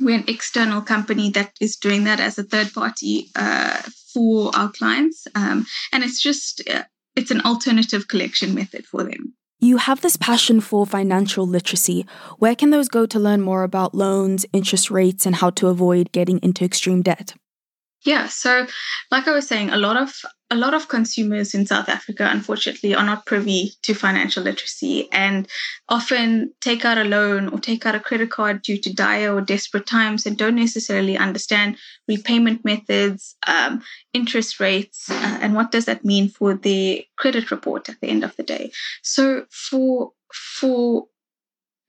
we're 0.00 0.16
an 0.16 0.24
external 0.28 0.80
company 0.82 1.30
that 1.30 1.52
is 1.60 1.76
doing 1.76 2.04
that 2.04 2.20
as 2.20 2.38
a 2.38 2.42
third 2.42 2.72
party 2.72 3.30
uh, 3.36 3.82
for 4.12 4.50
our 4.54 4.70
clients. 4.70 5.26
Um, 5.34 5.66
and 5.92 6.04
it's 6.04 6.20
just 6.20 6.62
uh, 6.68 6.84
it's 7.16 7.30
an 7.30 7.40
alternative 7.42 8.08
collection 8.08 8.54
method 8.54 8.86
for 8.86 9.04
them. 9.04 9.34
You 9.60 9.78
have 9.78 10.02
this 10.02 10.16
passion 10.16 10.60
for 10.60 10.86
financial 10.86 11.44
literacy. 11.44 12.06
Where 12.38 12.54
can 12.54 12.70
those 12.70 12.88
go 12.88 13.06
to 13.06 13.18
learn 13.18 13.40
more 13.40 13.64
about 13.64 13.94
loans 13.94 14.46
interest 14.52 14.88
rates 14.90 15.26
and 15.26 15.34
how 15.34 15.50
to 15.50 15.66
avoid 15.66 16.12
getting 16.12 16.38
into 16.44 16.64
extreme 16.64 17.02
debt 17.02 17.34
yeah, 18.08 18.26
so 18.26 18.66
like 19.10 19.28
I 19.28 19.32
was 19.32 19.46
saying, 19.46 19.68
a 19.68 19.76
lot 19.76 19.98
of 19.98 20.14
a 20.50 20.56
lot 20.56 20.72
of 20.72 20.88
consumers 20.88 21.54
in 21.54 21.66
South 21.66 21.90
Africa, 21.90 22.26
unfortunately, 22.32 22.94
are 22.94 23.04
not 23.04 23.26
privy 23.26 23.72
to 23.82 23.92
financial 23.92 24.42
literacy 24.42 25.12
and 25.12 25.46
often 25.90 26.54
take 26.62 26.86
out 26.86 26.96
a 26.96 27.04
loan 27.04 27.48
or 27.50 27.60
take 27.60 27.84
out 27.84 27.94
a 27.94 28.00
credit 28.00 28.30
card 28.30 28.62
due 28.62 28.78
to 28.80 28.94
dire 28.94 29.34
or 29.34 29.42
desperate 29.42 29.84
times 29.84 30.24
and 30.24 30.38
don't 30.38 30.54
necessarily 30.54 31.18
understand 31.18 31.76
repayment 32.08 32.64
methods, 32.64 33.36
um, 33.46 33.82
interest 34.14 34.58
rates, 34.58 35.10
uh, 35.10 35.38
and 35.42 35.54
what 35.54 35.70
does 35.70 35.84
that 35.84 36.02
mean 36.02 36.30
for 36.30 36.54
the 36.54 37.04
credit 37.18 37.50
report 37.50 37.90
at 37.90 38.00
the 38.00 38.08
end 38.08 38.24
of 38.24 38.34
the 38.36 38.42
day. 38.42 38.72
So 39.02 39.44
for 39.50 40.12
for 40.32 41.08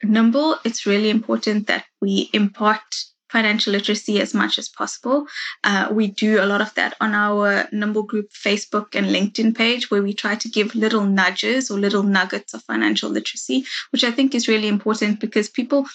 Nimble, 0.04 0.58
it's 0.66 0.86
really 0.86 1.10
important 1.10 1.68
that 1.68 1.86
we 2.02 2.30
impart 2.34 2.84
financial 3.30 3.74
literacy 3.74 4.20
as 4.20 4.34
much 4.34 4.58
as 4.58 4.68
possible. 4.70 5.26
Uh, 5.64 5.88
we 5.92 6.08
do 6.08 6.42
a 6.42 6.46
lot 6.46 6.62
of 6.62 6.74
that 6.76 6.96
on 7.00 7.14
our 7.14 7.68
Nimble 7.72 8.04
Group 8.04 8.32
Facebook 8.32 8.96
and 8.96 9.08
LinkedIn 9.08 9.56
page, 9.56 9.92
where 9.92 10.02
we 10.02 10.14
try 10.14 10.36
to 10.36 10.50
give 10.50 10.76
little 10.76 11.04
nudges 11.04 11.70
or 11.70 11.80
little 11.80 12.04
nuggets 12.04 12.54
of 12.54 12.64
financial 12.64 13.10
literacy, 13.10 13.66
which 13.92 14.04
I 14.04 14.12
think 14.12 14.36
is 14.36 14.48
really 14.48 14.68
important 14.68 15.20
because 15.20 15.50
people 15.50 15.86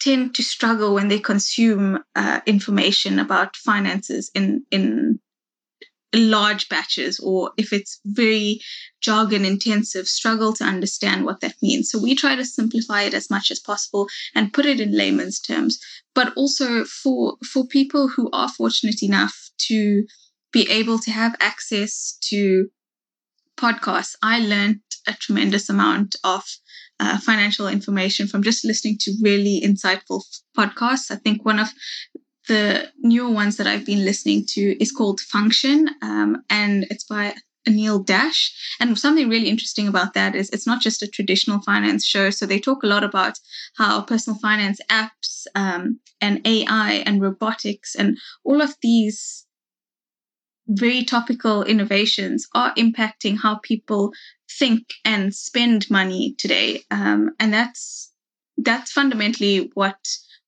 tend 0.00 0.34
to 0.36 0.42
struggle 0.42 0.94
when 0.94 1.08
they 1.08 1.18
consume 1.18 2.02
uh, 2.14 2.40
information 2.46 3.18
about 3.18 3.56
finances 3.56 4.30
in 4.34 4.64
in 4.70 5.18
large 6.14 6.68
batches 6.68 7.20
or 7.20 7.52
if 7.56 7.72
it's 7.72 8.00
very 8.06 8.60
jargon 9.00 9.44
intensive 9.44 10.06
struggle 10.06 10.52
to 10.54 10.64
understand 10.64 11.24
what 11.24 11.40
that 11.40 11.54
means. 11.62 11.90
So 11.90 12.00
we 12.00 12.14
try 12.14 12.34
to 12.34 12.44
simplify 12.44 13.02
it 13.02 13.14
as 13.14 13.30
much 13.30 13.50
as 13.50 13.60
possible 13.60 14.08
and 14.34 14.52
put 14.52 14.66
it 14.66 14.80
in 14.80 14.96
layman's 14.96 15.40
terms. 15.40 15.78
But 16.14 16.32
also 16.34 16.84
for 16.84 17.36
for 17.52 17.66
people 17.66 18.08
who 18.08 18.30
are 18.32 18.48
fortunate 18.48 19.02
enough 19.02 19.50
to 19.68 20.04
be 20.52 20.68
able 20.70 20.98
to 20.98 21.10
have 21.10 21.36
access 21.40 22.16
to 22.22 22.68
podcasts 23.56 24.14
i 24.22 24.38
learned 24.38 24.80
a 25.06 25.12
tremendous 25.14 25.68
amount 25.68 26.14
of 26.22 26.44
uh, 27.00 27.18
financial 27.18 27.68
information 27.68 28.26
from 28.26 28.42
just 28.42 28.64
listening 28.64 28.96
to 29.00 29.12
really 29.22 29.62
insightful 29.64 30.22
podcasts. 30.56 31.10
I 31.10 31.16
think 31.16 31.44
one 31.44 31.58
of 31.58 31.68
the 32.48 32.90
newer 32.98 33.30
ones 33.30 33.56
that 33.56 33.66
I've 33.66 33.86
been 33.86 34.04
listening 34.04 34.44
to 34.50 34.82
is 34.82 34.92
called 34.92 35.20
Function, 35.20 35.88
um, 36.02 36.42
and 36.50 36.86
it's 36.90 37.04
by 37.04 37.34
Anil 37.68 38.04
Dash. 38.04 38.52
And 38.80 38.98
something 38.98 39.28
really 39.28 39.48
interesting 39.48 39.88
about 39.88 40.14
that 40.14 40.34
is 40.34 40.50
it's 40.50 40.66
not 40.66 40.80
just 40.80 41.02
a 41.02 41.08
traditional 41.08 41.60
finance 41.60 42.04
show. 42.04 42.30
So 42.30 42.46
they 42.46 42.58
talk 42.58 42.82
a 42.82 42.86
lot 42.86 43.04
about 43.04 43.38
how 43.76 44.02
personal 44.02 44.38
finance 44.38 44.80
apps 44.90 45.46
um, 45.54 46.00
and 46.20 46.40
AI 46.46 47.02
and 47.06 47.20
robotics 47.20 47.94
and 47.94 48.18
all 48.44 48.60
of 48.60 48.74
these 48.82 49.46
very 50.68 51.02
topical 51.02 51.62
innovations 51.64 52.46
are 52.54 52.74
impacting 52.74 53.38
how 53.38 53.56
people 53.56 54.12
think 54.58 54.92
and 55.04 55.34
spend 55.34 55.90
money 55.90 56.34
today. 56.38 56.82
Um, 56.90 57.30
and 57.40 57.52
that's 57.52 58.12
that's 58.58 58.92
fundamentally 58.92 59.70
what 59.74 59.98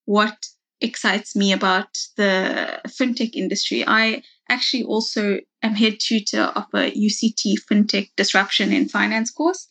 what 0.04 0.36
excites 0.80 1.36
me 1.36 1.52
about 1.52 1.88
the 2.16 2.80
fintech 2.88 3.34
industry. 3.34 3.84
I 3.86 4.22
actually 4.48 4.84
also 4.84 5.40
am 5.62 5.74
head 5.74 5.98
tutor 6.00 6.42
of 6.42 6.64
a 6.74 6.90
UCT 6.90 7.54
fintech 7.70 8.10
disruption 8.16 8.72
in 8.72 8.88
finance 8.88 9.30
course, 9.30 9.68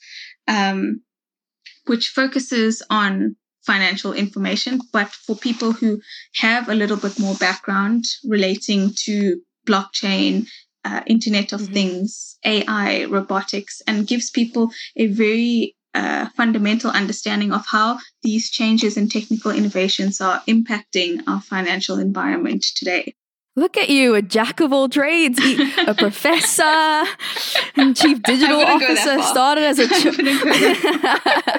um, 0.48 1.02
which 1.86 2.10
focuses 2.10 2.82
on 2.89 3.36
financial 3.65 4.13
information, 4.13 4.80
but 4.93 5.10
for 5.10 5.36
people 5.36 5.74
who 5.74 6.00
have 6.36 6.69
a 6.69 6.76
little 6.76 6.98
bit 6.98 7.19
more 7.19 7.36
background 7.36 8.06
relating 8.24 8.91
to 8.95 9.39
blockchain, 9.67 10.48
uh, 10.86 11.02
Internet 11.08 11.52
of 11.54 11.62
mm-hmm. 11.62 11.74
Things, 11.74 12.38
AI, 12.45 13.06
robotics, 13.06 13.82
and 13.86 14.08
gives 14.08 14.32
people 14.32 14.72
a 14.95 15.08
very 15.08 15.76
a 16.00 16.32
fundamental 16.36 16.92
understanding 16.92 17.52
of 17.52 17.66
how 17.66 18.00
these 18.24 18.50
changes 18.50 18.98
in 18.98 19.10
technical 19.10 19.52
innovations 19.52 20.22
are 20.22 20.42
impacting 20.48 21.22
our 21.28 21.42
financial 21.42 22.00
environment 22.00 22.64
today. 22.76 23.16
Look 23.56 23.76
at 23.78 23.90
you, 23.90 24.16
a 24.16 24.22
jack 24.22 24.62
of 24.62 24.72
all 24.72 24.88
trades, 24.88 25.38
a 25.86 25.94
professor, 25.98 26.64
and 27.76 27.96
chief 27.96 28.22
digital 28.24 28.62
officer, 28.62 29.22
started 29.24 29.64
as 29.66 29.80
a. 29.80 29.88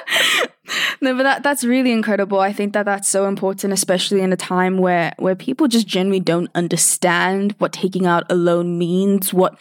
no, 1.03 1.15
but 1.15 1.23
that 1.23 1.41
that's 1.41 1.63
really 1.63 1.91
incredible. 1.91 2.39
I 2.39 2.53
think 2.53 2.73
that 2.73 2.85
that's 2.85 3.07
so 3.07 3.27
important, 3.27 3.73
especially 3.73 4.21
in 4.21 4.31
a 4.31 4.37
time 4.37 4.77
where 4.77 5.13
where 5.17 5.35
people 5.35 5.67
just 5.67 5.87
generally 5.87 6.19
don't 6.19 6.49
understand 6.53 7.55
what 7.57 7.73
taking 7.73 8.05
out 8.05 8.23
a 8.29 8.35
loan 8.35 8.77
means, 8.77 9.33
what 9.33 9.59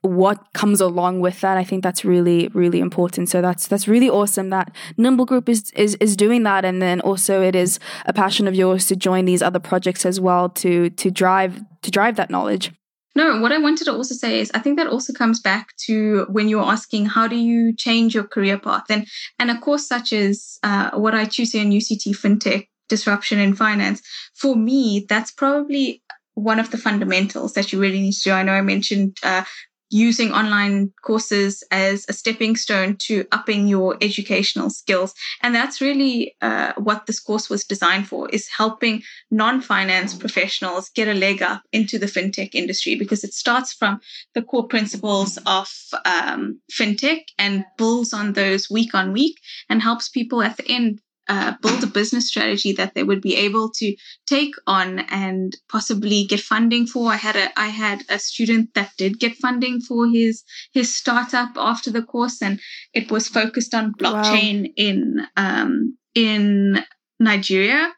what, 0.00 0.52
comes 0.52 0.80
along 0.80 1.20
with 1.20 1.40
that. 1.42 1.56
I 1.56 1.62
think 1.62 1.84
that's 1.84 2.04
really 2.04 2.48
really 2.48 2.80
important. 2.80 3.28
So 3.28 3.40
that's 3.40 3.68
that's 3.68 3.86
really 3.86 4.10
awesome 4.10 4.50
that 4.50 4.74
Nimble 4.96 5.26
Group 5.26 5.48
is 5.48 5.70
is 5.76 5.94
is 6.00 6.16
doing 6.16 6.42
that, 6.42 6.64
and 6.64 6.82
then 6.82 7.00
also 7.02 7.40
it 7.40 7.54
is 7.54 7.78
a 8.06 8.12
passion 8.12 8.48
of 8.48 8.56
yours 8.56 8.86
to 8.86 8.96
join 8.96 9.26
these 9.26 9.42
other 9.42 9.60
projects 9.60 10.04
as 10.04 10.20
well 10.20 10.48
to 10.48 10.90
to 10.90 11.10
drive 11.10 11.60
to 11.82 11.90
drive 11.92 12.16
that 12.16 12.30
knowledge. 12.30 12.72
No, 13.16 13.40
what 13.40 13.52
I 13.52 13.58
wanted 13.58 13.84
to 13.84 13.92
also 13.92 14.14
say 14.14 14.38
is 14.40 14.50
I 14.54 14.60
think 14.60 14.78
that 14.78 14.86
also 14.86 15.12
comes 15.12 15.40
back 15.40 15.76
to 15.86 16.26
when 16.30 16.48
you're 16.48 16.62
asking 16.62 17.06
how 17.06 17.26
do 17.26 17.36
you 17.36 17.74
change 17.74 18.14
your 18.14 18.24
career 18.24 18.58
path 18.58 18.84
and 18.88 19.06
and 19.38 19.50
a 19.50 19.58
course 19.58 19.86
such 19.86 20.12
as 20.12 20.58
uh, 20.62 20.90
what 20.92 21.14
I 21.14 21.24
choose 21.24 21.54
in 21.54 21.70
UCT 21.70 22.16
FinTech 22.16 22.68
disruption 22.88 23.38
in 23.38 23.54
finance 23.54 24.02
for 24.34 24.56
me 24.56 25.06
that's 25.08 25.30
probably 25.30 26.02
one 26.34 26.58
of 26.58 26.70
the 26.70 26.78
fundamentals 26.78 27.54
that 27.54 27.72
you 27.72 27.80
really 27.80 28.00
need 28.00 28.12
to 28.12 28.22
do. 28.22 28.32
I 28.32 28.42
know 28.42 28.52
I 28.52 28.62
mentioned 28.62 29.16
uh, 29.22 29.44
using 29.90 30.32
online 30.32 30.92
courses 31.02 31.62
as 31.70 32.06
a 32.08 32.12
stepping 32.12 32.56
stone 32.56 32.96
to 32.96 33.26
upping 33.32 33.66
your 33.66 33.96
educational 34.00 34.70
skills. 34.70 35.12
And 35.42 35.54
that's 35.54 35.80
really 35.80 36.36
uh, 36.40 36.72
what 36.76 37.06
this 37.06 37.20
course 37.20 37.50
was 37.50 37.64
designed 37.64 38.08
for 38.08 38.28
is 38.30 38.48
helping 38.48 39.02
non-finance 39.30 40.14
professionals 40.14 40.90
get 40.90 41.08
a 41.08 41.14
leg 41.14 41.42
up 41.42 41.62
into 41.72 41.98
the 41.98 42.06
fintech 42.06 42.54
industry 42.54 42.94
because 42.94 43.24
it 43.24 43.34
starts 43.34 43.72
from 43.72 44.00
the 44.34 44.42
core 44.42 44.68
principles 44.68 45.38
of 45.46 45.68
um, 46.04 46.60
fintech 46.72 47.22
and 47.38 47.64
builds 47.76 48.12
on 48.12 48.32
those 48.32 48.70
week 48.70 48.94
on 48.94 49.12
week 49.12 49.36
and 49.68 49.82
helps 49.82 50.08
people 50.08 50.42
at 50.42 50.56
the 50.56 50.68
end 50.68 51.00
uh, 51.30 51.54
build 51.62 51.84
a 51.84 51.86
business 51.86 52.26
strategy 52.26 52.72
that 52.72 52.94
they 52.94 53.04
would 53.04 53.20
be 53.20 53.36
able 53.36 53.70
to 53.70 53.94
take 54.26 54.52
on 54.66 54.98
and 54.98 55.56
possibly 55.70 56.24
get 56.24 56.40
funding 56.40 56.88
for. 56.88 57.12
I 57.12 57.16
had 57.16 57.36
a 57.36 57.48
I 57.56 57.68
had 57.68 58.02
a 58.08 58.18
student 58.18 58.70
that 58.74 58.90
did 58.98 59.20
get 59.20 59.36
funding 59.36 59.80
for 59.80 60.08
his 60.08 60.42
his 60.72 60.94
startup 60.94 61.50
after 61.56 61.92
the 61.92 62.02
course, 62.02 62.42
and 62.42 62.58
it 62.92 63.12
was 63.12 63.28
focused 63.28 63.74
on 63.74 63.94
blockchain 63.94 64.62
wow. 64.62 64.72
in 64.76 65.26
um, 65.36 65.96
in 66.16 66.84
Nigeria 67.20 67.92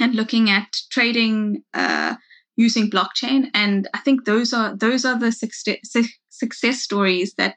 and 0.00 0.16
looking 0.16 0.50
at 0.50 0.66
trading 0.90 1.62
uh, 1.72 2.16
using 2.56 2.90
blockchain. 2.90 3.48
And 3.54 3.86
I 3.94 3.98
think 3.98 4.24
those 4.24 4.52
are 4.52 4.76
those 4.76 5.04
are 5.04 5.16
the 5.16 5.30
success 5.30 5.78
success 6.30 6.80
stories 6.82 7.34
that 7.38 7.54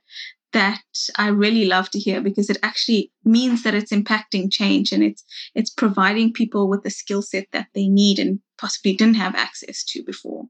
that 0.53 0.81
I 1.17 1.27
really 1.27 1.65
love 1.65 1.89
to 1.91 1.99
hear 1.99 2.21
because 2.21 2.49
it 2.49 2.57
actually 2.63 3.11
means 3.23 3.63
that 3.63 3.73
it's 3.75 3.91
impacting 3.91 4.51
change 4.51 4.91
and 4.91 5.03
it's 5.03 5.23
it's 5.55 5.69
providing 5.69 6.33
people 6.33 6.67
with 6.67 6.83
the 6.83 6.89
skill 6.89 7.21
set 7.21 7.47
that 7.51 7.67
they 7.75 7.87
need 7.87 8.19
and 8.19 8.39
possibly 8.57 8.93
didn't 8.93 9.15
have 9.15 9.35
access 9.35 9.83
to 9.85 10.03
before. 10.03 10.45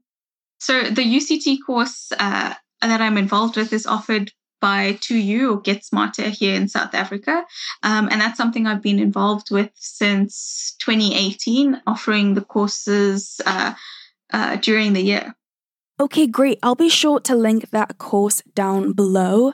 So 0.58 0.82
the 0.82 1.02
UCT 1.02 1.58
course 1.66 2.12
uh, 2.18 2.54
that 2.82 3.00
I'm 3.00 3.16
involved 3.16 3.56
with 3.56 3.72
is 3.72 3.86
offered 3.86 4.32
by 4.60 4.92
2U 4.94 5.52
or 5.52 5.60
Get 5.60 5.84
Smarter 5.84 6.28
here 6.28 6.54
in 6.54 6.68
South 6.68 6.94
Africa. 6.94 7.44
Um, 7.82 8.08
and 8.10 8.20
that's 8.20 8.36
something 8.36 8.66
I've 8.66 8.82
been 8.82 8.98
involved 8.98 9.50
with 9.50 9.70
since 9.74 10.76
2018, 10.80 11.80
offering 11.86 12.34
the 12.34 12.42
courses 12.42 13.40
uh, 13.46 13.74
uh, 14.32 14.56
during 14.56 14.92
the 14.92 15.02
year. 15.02 15.34
Okay, 15.98 16.26
great. 16.26 16.58
I'll 16.62 16.74
be 16.74 16.88
sure 16.88 17.20
to 17.20 17.34
link 17.34 17.70
that 17.70 17.98
course 17.98 18.42
down 18.54 18.92
below. 18.92 19.52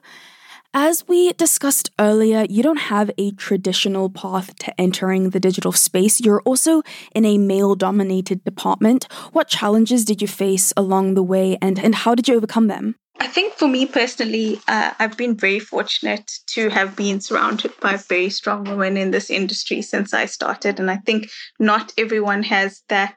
As 0.79 1.09
we 1.09 1.33
discussed 1.33 1.91
earlier, 1.99 2.45
you 2.51 2.63
don't 2.63 2.91
have 2.93 3.11
a 3.17 3.31
traditional 3.31 4.11
path 4.11 4.55
to 4.57 4.79
entering 4.79 5.31
the 5.31 5.41
digital 5.41 5.73
space. 5.73 6.21
You're 6.21 6.43
also 6.43 6.83
in 7.15 7.25
a 7.25 7.39
male 7.39 7.75
dominated 7.77 8.45
department. 8.45 9.11
What 9.33 9.49
challenges 9.49 10.05
did 10.05 10.21
you 10.21 10.29
face 10.29 10.75
along 10.77 11.15
the 11.15 11.23
way 11.23 11.57
and, 11.63 11.79
and 11.79 11.95
how 11.95 12.15
did 12.15 12.29
you 12.29 12.35
overcome 12.35 12.67
them? 12.67 12.97
I 13.19 13.27
think 13.27 13.55
for 13.55 13.69
me 13.69 13.87
personally, 13.87 14.61
uh, 14.69 14.93
I've 14.99 15.17
been 15.17 15.35
very 15.35 15.61
fortunate 15.61 16.31
to 16.49 16.69
have 16.69 16.95
been 16.95 17.23
surrounded 17.23 17.73
by 17.81 17.97
very 17.97 18.29
strong 18.29 18.65
women 18.65 18.99
in 18.99 19.13
this 19.13 19.31
industry 19.31 19.81
since 19.81 20.13
I 20.13 20.27
started. 20.27 20.79
And 20.79 20.91
I 20.91 20.97
think 20.97 21.31
not 21.59 21.95
everyone 21.97 22.43
has 22.43 22.83
that 22.91 23.17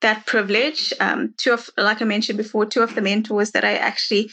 that 0.00 0.24
privilege. 0.24 0.94
Um, 1.00 1.34
two 1.36 1.52
of, 1.52 1.68
like 1.76 2.00
I 2.00 2.06
mentioned 2.06 2.38
before, 2.38 2.64
two 2.64 2.80
of 2.80 2.94
the 2.94 3.02
mentors 3.02 3.50
that 3.50 3.64
I 3.66 3.74
actually 3.74 4.30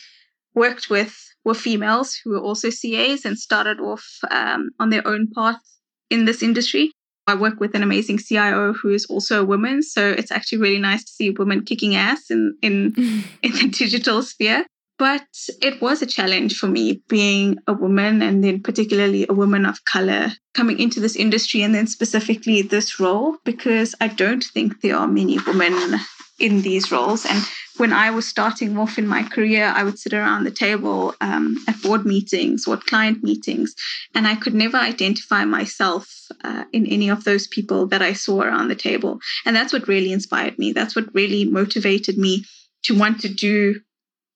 worked 0.53 0.89
with 0.89 1.34
were 1.45 1.53
females 1.53 2.19
who 2.23 2.31
were 2.31 2.41
also 2.41 2.69
CAs 2.69 3.23
and 3.23 3.37
started 3.37 3.79
off 3.79 4.03
um, 4.29 4.71
on 4.79 4.89
their 4.89 5.07
own 5.07 5.27
path 5.33 5.61
in 6.09 6.25
this 6.25 6.41
industry. 6.41 6.91
I 7.27 7.35
work 7.35 7.59
with 7.59 7.73
an 7.75 7.83
amazing 7.83 8.19
CIO 8.19 8.73
who 8.73 8.89
is 8.89 9.05
also 9.05 9.41
a 9.41 9.45
woman, 9.45 9.81
so 9.81 10.11
it's 10.11 10.31
actually 10.31 10.59
really 10.59 10.79
nice 10.79 11.03
to 11.03 11.11
see 11.11 11.29
women 11.29 11.63
kicking 11.63 11.95
ass 11.95 12.29
in 12.29 12.57
in 12.61 12.93
in 13.43 13.51
the 13.51 13.69
digital 13.69 14.21
sphere. 14.21 14.65
But 14.97 15.27
it 15.61 15.81
was 15.81 16.01
a 16.01 16.05
challenge 16.05 16.57
for 16.57 16.67
me 16.67 17.01
being 17.09 17.57
a 17.67 17.73
woman 17.73 18.21
and 18.21 18.41
then 18.41 18.61
particularly 18.61 19.25
a 19.27 19.33
woman 19.33 19.65
of 19.65 19.83
color 19.83 20.31
coming 20.53 20.79
into 20.79 21.01
this 21.01 21.17
industry 21.17 21.63
and 21.63 21.75
then 21.75 21.87
specifically 21.87 22.61
this 22.61 22.97
role 22.97 23.35
because 23.43 23.93
I 23.99 24.07
don't 24.07 24.43
think 24.43 24.79
there 24.79 24.95
are 24.95 25.07
many 25.07 25.37
women 25.45 25.99
in 26.39 26.61
these 26.61 26.93
roles 26.93 27.25
and 27.25 27.43
when 27.77 27.91
I 27.91 28.09
was 28.09 28.27
starting 28.27 28.77
off 28.77 28.97
in 28.97 29.07
my 29.07 29.23
career, 29.23 29.65
I 29.75 29.83
would 29.83 29.99
sit 29.99 30.13
around 30.13 30.43
the 30.43 30.51
table 30.51 31.13
um, 31.21 31.57
at 31.67 31.81
board 31.81 32.05
meetings 32.05 32.67
or 32.67 32.77
client 32.77 33.23
meetings, 33.23 33.75
and 34.13 34.27
I 34.27 34.35
could 34.35 34.53
never 34.53 34.77
identify 34.77 35.45
myself 35.45 36.09
uh, 36.43 36.63
in 36.71 36.85
any 36.87 37.09
of 37.09 37.23
those 37.23 37.47
people 37.47 37.87
that 37.87 38.01
I 38.01 38.13
saw 38.13 38.41
around 38.41 38.69
the 38.69 38.75
table. 38.75 39.19
And 39.45 39.55
that's 39.55 39.73
what 39.73 39.87
really 39.87 40.11
inspired 40.11 40.57
me. 40.57 40.71
That's 40.71 40.95
what 40.95 41.13
really 41.13 41.45
motivated 41.45 42.17
me 42.17 42.45
to 42.83 42.97
want 42.97 43.21
to 43.21 43.29
do 43.29 43.81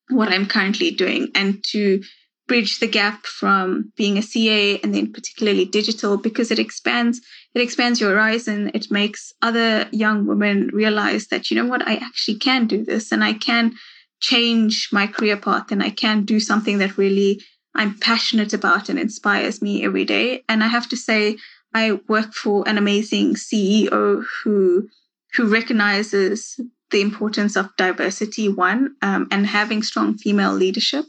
what 0.10 0.30
I'm 0.30 0.48
currently 0.48 0.92
doing 0.92 1.30
and 1.36 1.64
to 1.72 2.02
bridge 2.48 2.80
the 2.80 2.88
gap 2.88 3.26
from 3.26 3.94
being 3.96 4.18
a 4.18 4.24
CA 4.24 4.80
and 4.80 4.94
then 4.94 5.14
particularly 5.14 5.66
digital 5.66 6.18
because 6.18 6.52
it 6.52 6.60
expands 6.60 7.22
it 7.56 7.62
expands 7.62 8.00
your 8.00 8.12
horizon. 8.12 8.72
It 8.74 8.92
makes 8.92 9.34
other 9.42 9.88
young 9.92 10.26
women 10.26 10.70
realize 10.72 11.28
that 11.28 11.50
you 11.50 11.56
know 11.58 11.66
what 11.66 11.88
I 11.88 11.96
actually 11.96 12.38
can 12.38 12.68
do 12.68 12.86
this 12.86 13.12
and 13.12 13.24
I 13.24 13.34
can 13.34 13.74
change 14.20 14.90
my 14.92 15.08
career 15.08 15.38
path 15.38 15.72
and 15.72 15.82
I 15.82 15.90
can 15.90 16.26
do 16.26 16.40
something 16.40 16.78
that 16.80 16.98
really 16.98 17.42
I'm 17.76 17.98
passionate 17.98 18.54
about 18.54 18.90
and 18.90 19.00
inspires 19.00 19.62
me 19.62 19.84
every 19.84 20.06
day. 20.06 20.44
And 20.50 20.64
I 20.64 20.68
have 20.68 20.90
to 20.90 20.98
say 20.98 21.38
I 21.74 22.00
work 22.08 22.34
for 22.34 22.68
an 22.68 22.78
amazing 22.78 23.36
CEO 23.36 24.24
who 24.44 24.88
who 25.36 25.46
recognizes 25.46 26.60
the 26.92 27.02
importance 27.02 27.56
of 27.56 27.76
diversity 27.78 28.50
one 28.50 28.96
um, 29.04 29.28
and 29.30 29.46
having 29.46 29.84
strong 29.84 30.18
female 30.18 30.54
leadership 30.54 31.06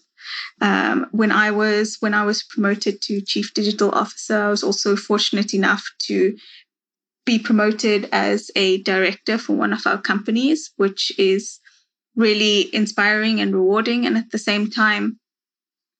um, 0.60 1.06
when 1.12 1.32
I 1.32 1.50
was 1.50 1.96
when 2.00 2.14
I 2.14 2.24
was 2.24 2.42
promoted 2.42 3.00
to 3.02 3.20
chief 3.20 3.52
digital 3.54 3.90
officer, 3.90 4.42
I 4.42 4.50
was 4.50 4.62
also 4.62 4.96
fortunate 4.96 5.54
enough 5.54 5.84
to 6.06 6.36
be 7.26 7.38
promoted 7.38 8.08
as 8.12 8.50
a 8.56 8.82
director 8.82 9.38
for 9.38 9.54
one 9.54 9.72
of 9.72 9.86
our 9.86 10.00
companies, 10.00 10.70
which 10.76 11.12
is 11.18 11.60
really 12.16 12.74
inspiring 12.74 13.40
and 13.40 13.54
rewarding. 13.54 14.06
And 14.06 14.16
at 14.16 14.30
the 14.30 14.38
same 14.38 14.70
time, 14.70 15.18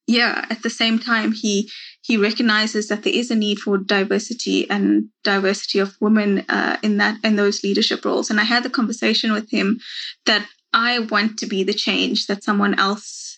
yeah, 0.07 0.45
at 0.51 0.63
the 0.63 0.71
same 0.71 0.99
time, 0.99 1.33
he 1.33 1.71
he 2.03 2.17
recognizes 2.17 2.89
that 2.89 3.05
there 3.05 3.13
is 3.13 3.31
a 3.31 3.37
need 3.37 3.59
for 3.59 3.79
diversity 3.79 4.69
and 4.69 5.05
diversity 5.23 5.79
of 5.79 5.97
women 6.01 6.45
uh, 6.49 6.79
in 6.83 6.97
that 6.97 7.19
in 7.23 7.37
those 7.37 7.63
leadership 7.63 8.05
roles. 8.05 8.29
And 8.29 8.41
I 8.41 8.45
had 8.45 8.65
the 8.65 8.71
conversation 8.71 9.33
with 9.33 9.51
him 9.51 9.79
that 10.27 10.47
I 10.73 10.99
want 10.99 11.39
to 11.39 11.47
be 11.47 11.63
the 11.63 11.75
change 11.75 12.27
that 12.27 12.43
someone 12.43 12.79
else 12.79 13.30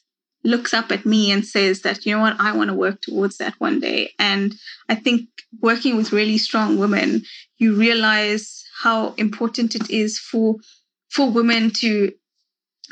looks 0.44 0.74
up 0.74 0.90
at 0.90 1.06
me 1.06 1.30
and 1.30 1.46
says 1.46 1.82
that, 1.82 2.04
you 2.04 2.12
know 2.12 2.20
what, 2.20 2.40
I 2.40 2.52
want 2.52 2.68
to 2.68 2.74
work 2.74 3.00
towards 3.00 3.38
that 3.38 3.54
one 3.58 3.80
day. 3.80 4.12
And 4.18 4.54
I 4.88 4.94
think 4.94 5.28
working 5.60 5.96
with 5.96 6.12
really 6.12 6.38
strong 6.38 6.78
women, 6.78 7.22
you 7.58 7.74
realize 7.74 8.64
how 8.82 9.14
important 9.14 9.74
it 9.74 9.90
is 9.90 10.18
for 10.18 10.56
for 11.10 11.30
women 11.30 11.70
to 11.70 12.12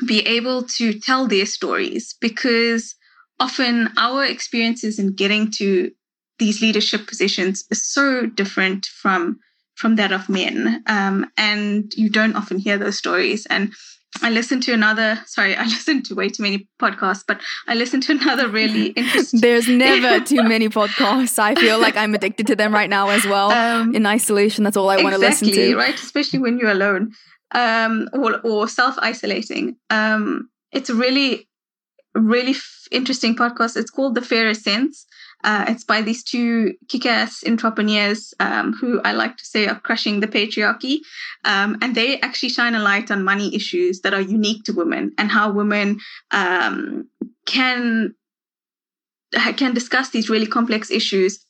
be 0.05 0.19
able 0.21 0.63
to 0.63 0.93
tell 0.99 1.27
their 1.27 1.45
stories 1.45 2.15
because 2.21 2.95
often 3.39 3.89
our 3.97 4.23
experiences 4.23 4.99
in 4.99 5.13
getting 5.13 5.51
to 5.51 5.91
these 6.39 6.61
leadership 6.61 7.07
positions 7.07 7.65
is 7.69 7.85
so 7.85 8.25
different 8.25 8.85
from 8.85 9.39
from 9.75 9.95
that 9.95 10.11
of 10.11 10.29
men 10.29 10.83
um, 10.87 11.25
and 11.37 11.93
you 11.95 12.09
don't 12.09 12.35
often 12.35 12.59
hear 12.59 12.77
those 12.77 12.97
stories 12.97 13.45
and 13.47 13.73
I 14.21 14.29
listened 14.29 14.63
to 14.63 14.73
another, 14.73 15.21
sorry, 15.25 15.55
I 15.55 15.63
listened 15.75 16.05
to 16.05 16.15
way 16.15 16.29
too 16.29 16.43
many 16.43 16.67
podcasts, 16.79 17.23
but 17.25 17.41
I 17.67 17.75
listened 17.75 18.03
to 18.03 18.11
another 18.11 18.47
really 18.49 18.87
interesting. 19.01 19.39
There's 19.41 19.67
never 19.67 20.23
too 20.25 20.43
many 20.43 20.69
podcasts. 20.69 21.39
I 21.39 21.55
feel 21.55 21.79
like 21.79 21.95
I'm 21.95 22.13
addicted 22.13 22.47
to 22.47 22.55
them 22.55 22.73
right 22.73 22.89
now 22.89 23.09
as 23.09 23.25
well. 23.25 23.51
Um, 23.51 23.95
In 23.95 24.05
isolation, 24.05 24.63
that's 24.63 24.77
all 24.77 24.89
I 24.89 24.95
exactly, 24.95 25.11
want 25.11 25.21
to 25.21 25.27
listen 25.27 25.47
to. 25.49 25.75
Right, 25.75 25.95
especially 25.95 26.39
when 26.39 26.57
you're 26.57 26.71
alone 26.71 27.13
um, 27.51 28.09
or, 28.13 28.39
or 28.41 28.67
self 28.67 28.95
isolating. 28.99 29.77
Um, 29.89 30.49
it's 30.71 30.89
a 30.89 30.95
really, 30.95 31.47
really 32.13 32.51
f- 32.51 32.87
interesting 32.91 33.35
podcast. 33.35 33.77
It's 33.77 33.91
called 33.91 34.15
The 34.15 34.21
Fairer 34.21 34.53
Cents. 34.53 35.05
Uh, 35.43 35.65
it's 35.67 35.83
by 35.83 36.01
these 36.01 36.23
two 36.23 36.73
kick-ass 36.87 37.43
entrepreneurs 37.45 38.33
um, 38.39 38.73
who 38.73 39.01
I 39.03 39.13
like 39.13 39.37
to 39.37 39.45
say 39.45 39.67
are 39.67 39.79
crushing 39.79 40.19
the 40.19 40.27
patriarchy, 40.27 40.99
um, 41.45 41.77
and 41.81 41.95
they 41.95 42.19
actually 42.21 42.49
shine 42.49 42.75
a 42.75 42.79
light 42.79 43.11
on 43.11 43.23
money 43.23 43.55
issues 43.55 44.01
that 44.01 44.13
are 44.13 44.21
unique 44.21 44.63
to 44.65 44.73
women 44.73 45.13
and 45.17 45.31
how 45.31 45.51
women 45.51 45.99
um, 46.31 47.07
can 47.45 48.13
can 49.55 49.73
discuss 49.73 50.09
these 50.09 50.29
really 50.29 50.47
complex 50.47 50.91
issues 50.91 51.45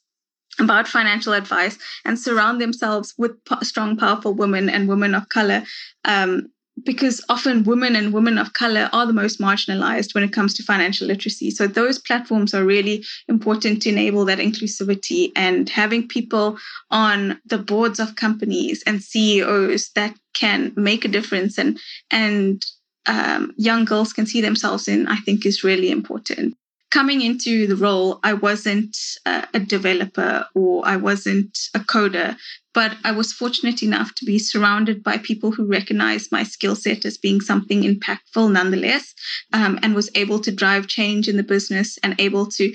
about 0.60 0.88
financial 0.88 1.34
advice 1.34 1.78
and 2.06 2.20
surround 2.20 2.60
themselves 2.60 3.14
with 3.18 3.32
strong, 3.64 3.98
powerful 3.98 4.34
women 4.34 4.70
and 4.70 4.88
women 4.88 5.16
of 5.16 5.30
color. 5.30 5.64
Um, 6.06 6.52
because 6.84 7.24
often 7.30 7.64
women 7.64 7.96
and 7.96 8.14
women 8.14 8.38
of 8.38 8.54
color 8.54 8.90
are 8.94 9.06
the 9.06 9.14
most 9.14 9.40
marginalized 9.40 10.16
when 10.16 10.24
it 10.24 10.34
comes 10.34 10.54
to 10.54 10.64
financial 10.64 11.08
literacy. 11.08 11.52
So 11.52 11.68
those 11.68 12.00
platforms 12.00 12.54
are 12.54 12.64
really 12.64 13.06
important 13.28 13.82
to 13.84 13.90
enable 13.90 14.26
that 14.26 14.40
inclusivity 14.40 15.32
and 15.36 15.70
having 15.70 16.08
people 16.08 16.58
on 16.90 17.40
the 17.46 17.58
boards 17.58 18.00
of 18.00 18.16
companies 18.16 18.84
and 18.88 19.02
CEOs 19.02 19.92
that 19.96 20.16
can 20.34 20.72
make 20.76 21.06
a 21.06 21.10
difference 21.10 21.58
and 21.58 21.80
and 22.10 22.66
um, 23.08 23.52
young 23.58 23.84
girls 23.84 24.14
can 24.14 24.28
see 24.28 24.42
themselves 24.42 24.88
in, 24.88 25.08
I 25.08 25.18
think 25.18 25.46
is 25.46 25.64
really 25.64 25.90
important 25.90 26.56
coming 26.92 27.22
into 27.22 27.66
the 27.68 27.76
role, 27.76 28.20
I 28.24 28.34
wasn't 28.34 28.96
uh, 29.26 29.46
a 29.54 29.60
developer 29.60 30.46
or 30.54 30.86
I 30.86 30.98
wasn't 30.98 31.58
a 31.74 31.80
coder, 31.80 32.36
but 32.74 32.96
I 33.04 33.12
was 33.12 33.34
fortunate 33.34 33.82
enough 33.82 34.14
to 34.16 34.26
be 34.26 34.38
surrounded 34.38 35.02
by 35.02 35.18
people 35.18 35.52
who 35.52 35.66
recognized 35.66 36.32
my 36.32 36.44
skill 36.44 36.76
set 36.76 37.06
as 37.06 37.18
being 37.18 37.42
something 37.42 37.84
impactful 37.84 38.52
nonetheless, 38.52 39.14
um, 39.54 39.80
and 39.82 39.96
was 39.96 40.12
able 40.16 40.40
to 40.42 40.52
drive 40.52 40.88
change 40.88 41.28
in 41.28 41.38
the 41.38 41.44
business 41.44 41.98
and 42.04 42.16
able 42.20 42.46
to 42.48 42.74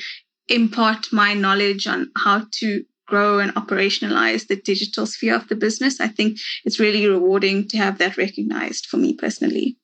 impart 0.49 1.13
my 1.13 1.35
knowledge 1.35 1.87
on 1.87 2.11
how 2.17 2.47
to 2.61 2.85
grow 3.07 3.39
and 3.39 3.55
operationalize 3.55 4.49
the 4.49 4.57
digital 4.57 5.07
sphere 5.07 5.37
of 5.37 5.47
the 5.49 5.55
business. 5.55 6.01
I 6.01 6.09
think 6.09 6.39
it's 6.65 6.81
really 6.81 7.07
rewarding 7.07 7.69
to 7.69 7.77
have 7.77 7.99
that 7.99 8.17
recognized 8.17 8.87
for 8.87 8.97
me 8.97 9.15
personally. 9.15 9.77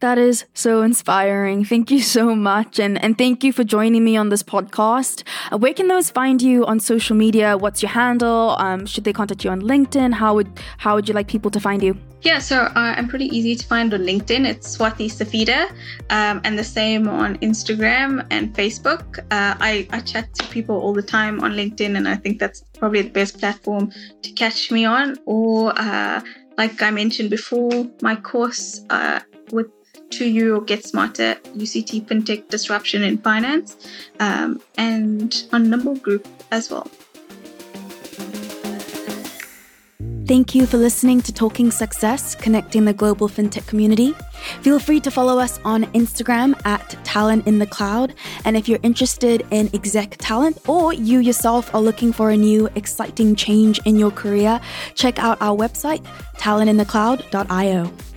That 0.00 0.18
is 0.18 0.44
so 0.52 0.82
inspiring. 0.82 1.64
Thank 1.64 1.90
you 1.90 2.00
so 2.00 2.34
much. 2.34 2.78
And, 2.78 3.02
and 3.02 3.16
thank 3.16 3.42
you 3.42 3.50
for 3.50 3.64
joining 3.64 4.04
me 4.04 4.14
on 4.16 4.28
this 4.28 4.42
podcast. 4.42 5.22
Uh, 5.50 5.56
where 5.56 5.72
can 5.72 5.88
those 5.88 6.10
find 6.10 6.42
you 6.42 6.66
on 6.66 6.80
social 6.80 7.16
media? 7.16 7.56
What's 7.56 7.82
your 7.82 7.90
handle? 7.90 8.56
Um, 8.58 8.84
should 8.84 9.04
they 9.04 9.14
contact 9.14 9.42
you 9.42 9.50
on 9.50 9.62
LinkedIn? 9.62 10.12
How 10.12 10.34
would, 10.34 10.48
how 10.76 10.96
would 10.96 11.08
you 11.08 11.14
like 11.14 11.28
people 11.28 11.50
to 11.50 11.60
find 11.60 11.82
you? 11.82 11.96
Yeah, 12.20 12.40
so 12.40 12.62
uh, 12.62 12.72
I'm 12.74 13.08
pretty 13.08 13.26
easy 13.26 13.54
to 13.54 13.66
find 13.66 13.94
on 13.94 14.00
LinkedIn. 14.00 14.46
It's 14.46 14.76
Swati 14.76 15.06
Savita, 15.06 15.70
um, 16.10 16.40
and 16.44 16.58
the 16.58 16.64
same 16.64 17.08
on 17.08 17.38
Instagram 17.38 18.26
and 18.30 18.52
Facebook. 18.52 19.20
Uh, 19.30 19.54
I, 19.60 19.86
I 19.92 20.00
chat 20.00 20.34
to 20.34 20.46
people 20.48 20.76
all 20.76 20.92
the 20.92 21.02
time 21.02 21.40
on 21.40 21.52
LinkedIn, 21.52 21.96
and 21.96 22.08
I 22.08 22.16
think 22.16 22.40
that's 22.40 22.62
probably 22.78 23.02
the 23.02 23.10
best 23.10 23.38
platform 23.38 23.92
to 24.22 24.32
catch 24.32 24.70
me 24.72 24.84
on. 24.84 25.16
Or, 25.24 25.72
uh, 25.78 26.20
like 26.58 26.82
I 26.82 26.90
mentioned 26.90 27.30
before, 27.30 27.86
my 28.02 28.16
course 28.16 28.80
uh, 28.90 29.20
with 29.52 29.68
2U 30.10 30.66
Get 30.66 30.84
Smarter, 30.84 31.36
UCT 31.56 32.06
FinTech 32.06 32.48
Disruption 32.48 33.02
in 33.02 33.18
Finance, 33.18 33.76
um, 34.20 34.60
and 34.76 35.44
on 35.52 35.70
Nimble 35.70 35.96
Group 35.96 36.26
as 36.50 36.70
well. 36.70 36.90
Thank 40.26 40.56
you 40.56 40.66
for 40.66 40.76
listening 40.76 41.20
to 41.20 41.32
Talking 41.32 41.70
Success, 41.70 42.34
connecting 42.34 42.84
the 42.84 42.92
global 42.92 43.28
fintech 43.28 43.64
community. 43.68 44.12
Feel 44.60 44.80
free 44.80 44.98
to 45.00 45.10
follow 45.10 45.38
us 45.38 45.60
on 45.64 45.84
Instagram 45.92 46.60
at 46.66 46.98
Talent 47.04 47.46
in 47.46 47.60
the 47.60 47.66
Cloud. 47.66 48.12
And 48.44 48.56
if 48.56 48.68
you're 48.68 48.80
interested 48.82 49.46
in 49.52 49.70
exec 49.72 50.16
talent 50.18 50.68
or 50.68 50.92
you 50.92 51.20
yourself 51.20 51.72
are 51.72 51.80
looking 51.80 52.12
for 52.12 52.30
a 52.30 52.36
new 52.36 52.68
exciting 52.74 53.36
change 53.36 53.78
in 53.84 54.00
your 54.00 54.10
career, 54.10 54.60
check 54.96 55.20
out 55.20 55.40
our 55.40 55.56
website, 55.56 56.04
talentinthecloud.io. 56.38 58.15